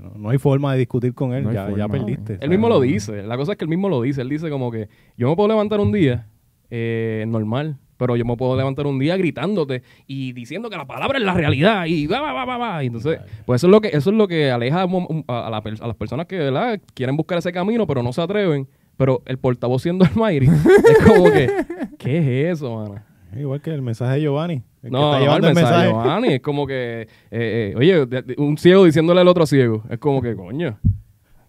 No, 0.00 0.12
no 0.16 0.30
hay 0.30 0.38
forma 0.38 0.72
de 0.72 0.78
discutir 0.78 1.14
con 1.14 1.32
él, 1.34 1.44
No 1.44 1.52
ya, 1.52 1.88
perdiste. 1.88 2.38
él 2.40 2.48
mismo 2.50 2.68
lo 2.68 2.80
dice. 2.80 3.22
La 3.22 3.36
cosa 3.36 3.52
es 3.52 3.58
que 3.58 3.64
él 3.64 3.68
mismo 3.68 3.88
lo 3.88 4.00
dice. 4.02 4.22
Él 4.22 4.28
dice 4.28 4.48
como 4.50 4.70
que 4.70 4.88
yo 5.16 5.28
me 5.28 5.36
puedo 5.36 5.48
levantar 5.48 5.80
un 5.80 5.92
día 5.92 6.28
eh, 6.70 7.24
normal, 7.28 7.78
pero 7.96 8.16
yo 8.16 8.24
me 8.24 8.36
puedo 8.36 8.56
levantar 8.56 8.86
un 8.86 8.98
día 8.98 9.16
gritándote 9.16 9.82
y 10.06 10.32
diciendo 10.32 10.70
que 10.70 10.76
la 10.76 10.86
palabra 10.86 11.18
es 11.18 11.24
la 11.24 11.34
realidad 11.34 11.84
y 11.86 12.06
va, 12.06 12.20
va, 12.20 12.44
va, 12.44 12.56
va, 12.58 12.82
entonces, 12.82 13.20
pues 13.46 13.60
eso 13.60 13.66
es 13.68 13.70
lo 13.70 13.80
que 13.80 13.88
eso 13.88 14.10
es 14.10 14.16
lo 14.16 14.26
que 14.26 14.50
aleja 14.50 14.82
a, 14.82 14.84
a, 14.86 15.50
la 15.50 15.56
a 15.58 15.86
las 15.86 15.96
personas 15.96 16.26
que 16.26 16.38
¿verdad? 16.38 16.80
quieren 16.94 17.16
buscar 17.16 17.38
ese 17.38 17.52
camino, 17.52 17.86
pero 17.86 18.02
no 18.02 18.12
se 18.12 18.22
atreven. 18.22 18.66
Pero 18.96 19.22
el 19.24 19.38
portavoz 19.38 19.82
siendo 19.82 20.04
el 20.04 20.10
Mayri 20.14 20.46
es 20.90 21.06
como 21.06 21.24
que, 21.30 21.50
¿qué 21.98 22.18
es 22.50 22.56
eso, 22.58 22.74
mano? 22.76 22.96
Igual 23.36 23.60
que 23.60 23.70
el 23.70 23.82
mensaje 23.82 24.14
de 24.14 24.20
Giovanni. 24.22 24.54
El 24.54 24.62
que 24.82 24.90
No, 24.90 25.14
está 25.14 25.26
no, 25.26 25.36
el 25.48 25.54
mensaje 25.54 25.84
de. 25.86 25.90
Giovanni 25.90 26.28
es 26.34 26.40
como 26.40 26.66
que, 26.66 27.02
eh, 27.02 27.06
eh, 27.30 27.74
oye, 27.76 28.06
de- 28.06 28.22
de- 28.22 28.34
un 28.38 28.58
ciego 28.58 28.84
diciéndole 28.84 29.20
al 29.20 29.28
otro 29.28 29.46
ciego. 29.46 29.82
Es 29.90 29.98
como 29.98 30.20
que, 30.20 30.34
coño. 30.36 30.76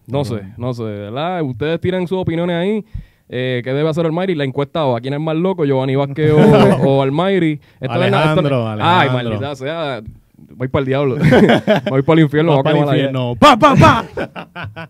No 0.07 0.23
sé, 0.25 0.41
no 0.57 0.73
sé, 0.73 0.83
¿verdad? 0.83 1.41
Ustedes 1.43 1.79
tienen 1.79 2.07
sus 2.07 2.17
opiniones 2.19 2.55
ahí. 2.55 2.85
Eh, 3.29 3.61
¿Qué 3.63 3.73
debe 3.73 3.89
hacer 3.89 4.05
Almighty? 4.05 4.35
La 4.35 4.43
encuesta 4.43 4.85
o 4.85 4.95
a 4.95 5.01
quién 5.01 5.13
es 5.13 5.19
más 5.19 5.35
loco, 5.35 5.65
Giovanni 5.65 5.95
Vázquez 5.95 6.31
o, 6.31 6.37
o 6.89 7.01
Almighty. 7.01 7.59
Esto 7.79 7.95
no 7.95 8.03
es 8.03 8.11
nada- 8.11 8.29
esto 8.35 8.41
no- 8.41 8.67
Alejandro, 8.67 8.85
Ay, 8.85 9.07
Alejandro. 9.09 9.29
maldita 9.39 9.55
sea. 9.55 10.01
Voy 10.55 10.67
para 10.67 10.81
el 10.81 10.85
diablo. 10.85 11.15
voy 11.89 12.01
para 12.03 12.19
el 12.19 12.23
infierno. 12.25 12.53
Voy 12.55 12.63
para 12.63 12.77
el 12.77 12.83
infierno. 12.83 13.35
¡Pa, 13.39 13.57
pa, 13.57 13.75
pa! 13.75 14.89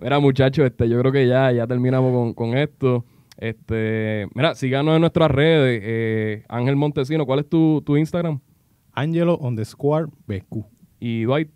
Mira, 0.00 0.18
muchachos, 0.20 0.64
este, 0.66 0.88
yo 0.88 0.98
creo 1.00 1.12
que 1.12 1.26
ya, 1.28 1.52
ya 1.52 1.66
terminamos 1.66 2.12
con, 2.12 2.32
con 2.34 2.56
esto. 2.56 3.04
Este, 3.38 4.28
mira, 4.34 4.54
síganos 4.54 4.94
en 4.94 5.00
nuestras 5.00 5.30
redes. 5.30 5.80
eh, 5.82 6.44
Ángel 6.48 6.76
Montesino, 6.76 7.26
¿cuál 7.26 7.40
es 7.40 7.48
tu, 7.48 7.82
tu 7.84 7.96
Instagram? 7.96 8.40
Angelo 8.92 9.34
on 9.34 9.56
the 9.56 9.64
square 9.64 10.06
BQ. 10.26 10.64
Y 11.00 11.24
Dwight, 11.24 11.50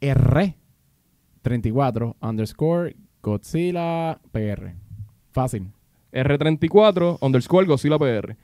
R34 0.00 2.16
underscore 2.20 2.94
Godzilla 3.22 4.18
PR. 4.32 4.74
Fácil. 5.32 5.68
R34 6.12 7.18
underscore 7.20 7.66
Godzilla 7.66 7.98
PR. 7.98 8.36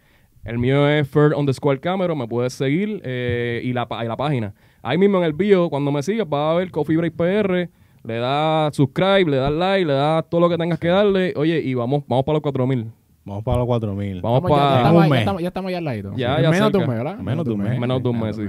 El 0.45 0.59
mío 0.59 0.89
es 0.89 1.09
Ferd 1.09 1.35
underscore 1.35 1.81
Camero, 1.81 2.15
me 2.15 2.29
puedes 2.29 2.53
seguir 2.53 3.01
eh, 3.03 3.63
y, 3.65 3.73
la, 3.73 3.89
y 4.03 4.07
la 4.07 4.17
página. 4.17 4.55
Ahí 4.83 4.99
mismo 4.99 5.17
en 5.19 5.25
el 5.25 5.33
bio, 5.33 5.71
cuando 5.71 5.91
me 5.91 6.03
sigas, 6.03 6.29
vas 6.29 6.53
a 6.53 6.59
ver 6.59 6.71
Coffee 6.71 6.99
Break 6.99 7.15
PR, 7.15 7.71
le 8.05 8.19
das 8.19 8.77
subscribe, 8.77 9.31
le 9.31 9.39
das 9.39 9.53
like, 9.53 9.87
le 9.87 9.95
das 9.95 10.29
todo 10.29 10.41
lo 10.43 10.49
que 10.49 10.59
tengas 10.59 10.79
que 10.79 10.89
darle. 10.89 11.33
Oye, 11.37 11.61
y 11.61 11.75
vamos, 11.75 12.05
vamos 12.07 12.25
para 12.25 12.35
los 12.35 12.43
4000. 12.43 12.93
Vamos 13.25 13.43
para 13.43 13.59
los 13.59 13.67
4000. 13.67 14.21
Vamos 14.21 14.43
Estamos 14.45 14.59
ya, 14.59 14.65
ya 14.65 14.83
para... 14.83 14.85
estamos, 14.85 15.09
ya, 15.09 15.19
estamos, 15.19 15.43
ya 15.43 15.49
estamos 15.49 15.71
ya 15.71 15.79
al 15.79 15.85
ladito. 15.85 16.13
Ya, 16.15 16.41
ya 16.41 16.51
menos 16.51 16.73
de 16.73 16.79
un 16.79 16.87
mes, 16.87 16.99
¿verdad? 16.99 17.19
Menos 17.19 17.45
de 17.45 17.53
un 17.53 17.61
mes. 17.61 17.79
Menos 17.81 18.03
de 18.03 18.09
un 18.09 18.21
mes, 18.21 18.37
sí. 18.37 18.43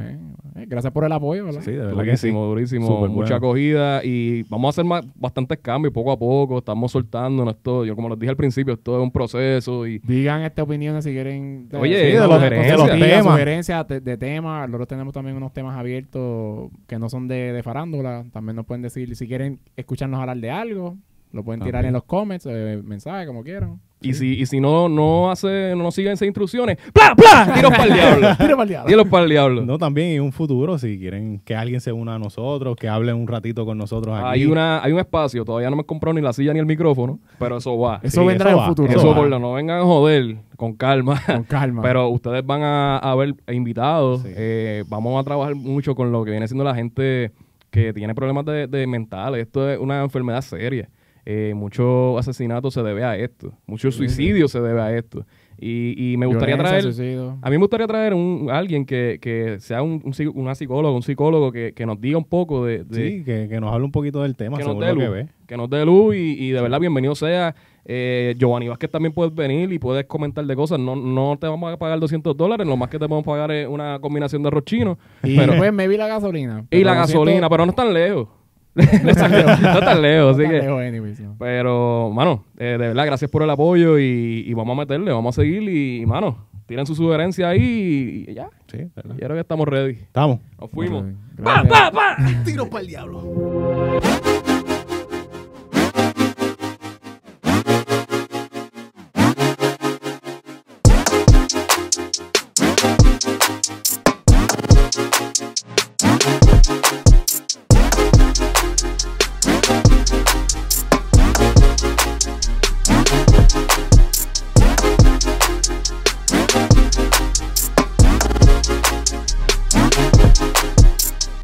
Eh, 0.56 0.66
Gracias 0.70 0.94
por 0.94 1.04
el 1.04 1.12
apoyo, 1.12 1.46
¿verdad? 1.46 1.62
Sí, 1.64 1.72
de 1.72 1.78
verdad 1.86 2.04
que 2.06 2.16
sí. 2.18 2.28
Durísimo, 2.30 2.46
durísimo. 2.46 2.88
Súper 2.88 3.10
Mucha 3.10 3.34
bueno. 3.34 3.36
acogida 3.36 4.02
y 4.06 4.44
vamos 4.44 4.68
a 4.68 4.70
hacer 4.70 4.86
más, 4.86 5.06
bastantes 5.16 5.58
cambios 5.60 5.94
poco 5.94 6.12
a 6.12 6.18
poco. 6.18 6.58
Estamos 6.60 6.92
soltándonos 6.92 7.56
esto. 7.56 7.84
Yo, 7.86 7.96
como 7.96 8.08
les 8.10 8.18
dije 8.20 8.30
al 8.30 8.38
principio, 8.38 8.74
esto 8.74 8.96
es 8.98 9.04
un 9.04 9.12
proceso 9.12 9.86
y 9.86 10.00
Digan 10.00 10.44
estas 10.44 10.64
opiniones 10.64 11.04
si 11.04 11.12
quieren. 11.12 11.68
Oye, 11.78 11.96
Sí, 11.98 12.12
de 12.14 12.20
los- 12.20 12.34
sugerencias. 12.34 12.68
de 12.68 12.72
los 12.78 12.82
Sugerencias, 12.82 13.20
temas. 13.20 13.34
sugerencias 13.34 13.88
de, 13.90 14.00
de 14.00 14.18
temas. 14.18 14.68
Nosotros 14.70 14.88
tenemos 14.88 15.14
también 15.14 15.36
unos 15.38 15.52
temas 15.54 15.78
abiertos 15.78 16.70
que 16.88 17.00
no 17.00 17.10
son 17.10 17.28
de, 17.28 17.52
de 17.52 17.62
farándula. 17.64 18.26
También 18.32 18.56
nos 18.56 18.66
pueden 18.66 18.82
decir 18.82 19.14
si 19.16 19.28
quieren 19.28 19.60
escucharnos 19.76 20.20
hablar 20.20 20.38
de 20.38 20.52
algo. 20.52 20.96
Lo 21.34 21.44
pueden 21.44 21.60
tirar 21.62 21.84
en 21.84 21.92
los 21.92 22.04
comments, 22.04 22.46
eh, 22.50 22.82
mensajes, 22.82 23.28
como 23.28 23.44
quieran. 23.44 23.82
Y 24.06 24.14
si, 24.14 24.34
y 24.34 24.46
si 24.46 24.60
no, 24.60 24.88
no 24.88 25.32
hace, 25.32 25.74
no 25.76 25.84
nos 25.84 25.96
siguen 25.96 26.14
esas 26.14 26.26
instrucciones, 26.28 26.78
¡pla, 26.94 27.16
pla! 27.16 27.52
Tiros 27.56 27.72
para 27.72 27.84
el 27.86 27.94
diablo. 27.94 28.28
Tira 28.38 28.50
para 28.56 28.64
el 28.64 28.70
diablo. 28.70 28.88
Tiros 28.88 29.08
para 29.08 29.24
el 29.24 29.30
diablo. 29.30 29.66
No, 29.66 29.78
también 29.78 30.10
en 30.12 30.22
un 30.22 30.32
futuro, 30.32 30.78
si 30.78 30.98
quieren 31.00 31.40
que 31.40 31.56
alguien 31.56 31.82
se 31.82 31.92
una 31.92 32.16
a 32.16 32.20
nosotros, 32.20 32.76
que 32.76 32.88
hable 32.88 33.14
un 33.14 33.28
ratito 33.28 33.66
con 33.66 33.78
nosotros 33.78 34.16
aquí. 34.18 34.26
Hay, 34.28 34.46
una, 34.46 34.84
hay 34.84 34.92
un 34.92 35.00
espacio, 35.00 35.44
todavía 35.44 35.70
no 35.70 35.76
me 35.76 35.82
he 35.82 35.86
comprado 35.86 36.14
ni 36.14 36.22
la 36.22 36.34
silla 36.34 36.54
ni 36.54 36.60
el 36.60 36.66
micrófono, 36.66 37.20
pero 37.40 37.58
eso 37.58 37.78
va. 37.78 38.00
Eso 38.04 38.22
Sí, 38.22 38.28
vendrá 38.28 38.50
eso 38.52 38.58
en 38.58 38.64
el 38.64 38.70
futuro. 38.70 38.90
Eso, 38.90 39.00
eso 39.00 39.10
va. 39.10 39.16
por 39.16 39.28
lo 39.28 39.40
no 39.40 39.54
vengan 39.54 39.80
a 39.80 39.84
joder, 39.84 40.38
con 40.56 40.74
calma. 40.76 41.22
Con 41.26 41.44
calma. 41.44 41.82
Pero 41.86 42.08
ustedes 42.10 42.46
van 42.46 42.62
a, 42.64 42.98
a 42.98 43.16
ver 43.16 43.36
invitados. 43.52 44.22
Sí. 44.22 44.30
Eh, 44.36 44.84
vamos 44.88 45.20
a 45.20 45.24
trabajar 45.24 45.56
mucho 45.56 45.96
con 45.96 46.12
lo 46.12 46.24
que 46.24 46.32
viene 46.32 46.48
siendo 46.48 46.64
la 46.64 46.76
gente 46.76 47.32
que 47.70 47.92
tiene 47.94 48.16
problemas 48.16 48.46
de, 48.46 48.68
de 48.68 48.88
mentales. 48.88 49.42
Esto 49.48 49.70
es 49.70 49.78
una 49.80 50.02
enfermedad 50.02 50.42
seria. 50.42 50.90
Eh, 51.28 51.54
mucho 51.56 52.18
asesinato 52.20 52.70
se 52.70 52.84
debe 52.84 53.04
a 53.04 53.18
esto. 53.18 53.52
Mucho 53.66 53.92
suicidio 53.92 54.48
se 54.48 54.62
debe 54.62 54.80
a 54.82 54.96
esto. 54.96 55.26
Y, 55.58 56.12
y 56.14 56.18
me 56.18 56.26
gustaría 56.26 56.58
traer... 56.58 56.84
suicidio. 56.84 57.38
A 57.42 57.50
mí 57.50 57.56
me 57.56 57.62
gustaría 57.62 57.88
traer 57.88 58.14
un, 58.14 58.50
alguien 58.52 58.86
que, 58.86 59.18
que 59.22 59.58
sea 59.60 59.82
un, 59.82 60.02
un 60.04 60.14
una 60.36 60.54
psicóloga, 60.54 60.94
un 60.94 61.02
psicólogo 61.02 61.52
que, 61.52 61.74
que 61.74 61.86
nos 61.86 62.00
diga 62.00 62.18
un 62.18 62.26
poco 62.26 62.66
de, 62.66 62.84
de- 62.84 63.10
Sí, 63.10 63.24
que, 63.24 63.48
que 63.50 63.60
nos 63.60 63.74
hable 63.74 63.86
un 63.86 63.92
poquito 63.92 64.22
del 64.22 64.36
tema, 64.36 64.58
que 64.58 64.64
nos 64.66 64.78
dé 64.80 64.94
luz, 64.94 65.10
ve. 65.12 65.28
que 65.48 65.56
nos 65.58 65.70
dé 65.70 65.86
luz 65.86 66.14
y, 66.16 66.20
y 66.46 66.52
de 66.52 66.62
verdad 66.62 66.80
bienvenido 66.80 67.16
sea. 67.16 67.56
Eh, 67.88 68.36
Giovanni 68.38 68.68
Vázquez 68.68 68.90
también 68.92 69.14
puedes 69.14 69.34
venir 69.34 69.72
y 69.72 69.80
puedes 69.80 70.06
comentar 70.06 70.44
de 70.46 70.56
cosas. 70.56 70.78
No, 70.80 70.96
no 70.96 71.38
te 71.40 71.48
vamos 71.48 71.72
a 71.72 71.78
pagar 71.78 72.00
200 72.00 72.36
dólares, 72.36 72.68
lo 72.68 72.76
más 72.78 72.90
que 72.90 72.98
te 73.00 73.08
podemos 73.08 73.24
pagar 73.26 73.50
es 73.52 73.68
una 73.68 74.00
combinación 74.00 74.42
de 74.44 74.48
arroz 74.50 74.66
chino 74.66 74.98
Y 75.24 75.38
pero- 75.38 75.54
después 75.54 75.72
me 75.74 75.88
vi 75.88 75.96
la 75.98 76.08
gasolina. 76.08 76.66
y 76.70 76.84
la 76.84 77.06
siento, 77.06 77.22
gasolina, 77.22 77.50
pero 77.50 77.66
no 77.66 77.70
es 77.72 77.76
tan 77.76 77.94
lejos. 77.94 78.28
no 79.04 79.14
tan 79.14 79.32
lejos, 79.32 79.62
no 79.62 79.80
tan 79.80 80.02
lejos, 80.02 80.26
no 80.26 80.30
así 80.32 80.42
tan 80.44 80.52
que... 80.52 80.62
lejos, 80.62 80.82
anyways, 80.82 81.20
no. 81.22 81.36
Pero, 81.40 82.12
mano, 82.14 82.46
eh, 82.58 82.78
de 82.78 82.78
verdad, 82.78 83.06
gracias 83.06 83.32
por 83.32 83.42
el 83.42 83.50
apoyo 83.50 83.98
y, 83.98 84.44
y 84.46 84.54
vamos 84.54 84.78
a 84.78 84.80
meterle, 84.82 85.12
vamos 85.12 85.38
a 85.38 85.42
seguir 85.42 85.64
y, 85.64 86.06
mano, 86.06 86.38
tiren 86.66 86.86
su 86.86 86.96
sugerencia 86.96 87.50
ahí 87.50 88.26
y 88.28 88.34
ya. 88.34 88.50
Sí, 88.68 88.78
¿verdad? 88.96 89.16
Yo 89.16 89.20
creo 89.20 89.34
que 89.34 89.42
estamos 89.42 89.68
ready. 89.68 89.94
Estamos. 89.94 90.40
Nos 90.60 90.70
fuimos. 90.72 91.06
Gracias. 91.38 92.44
Tiro 92.44 92.70
para 92.70 92.82
el 92.82 92.88
diablo. 92.88 94.02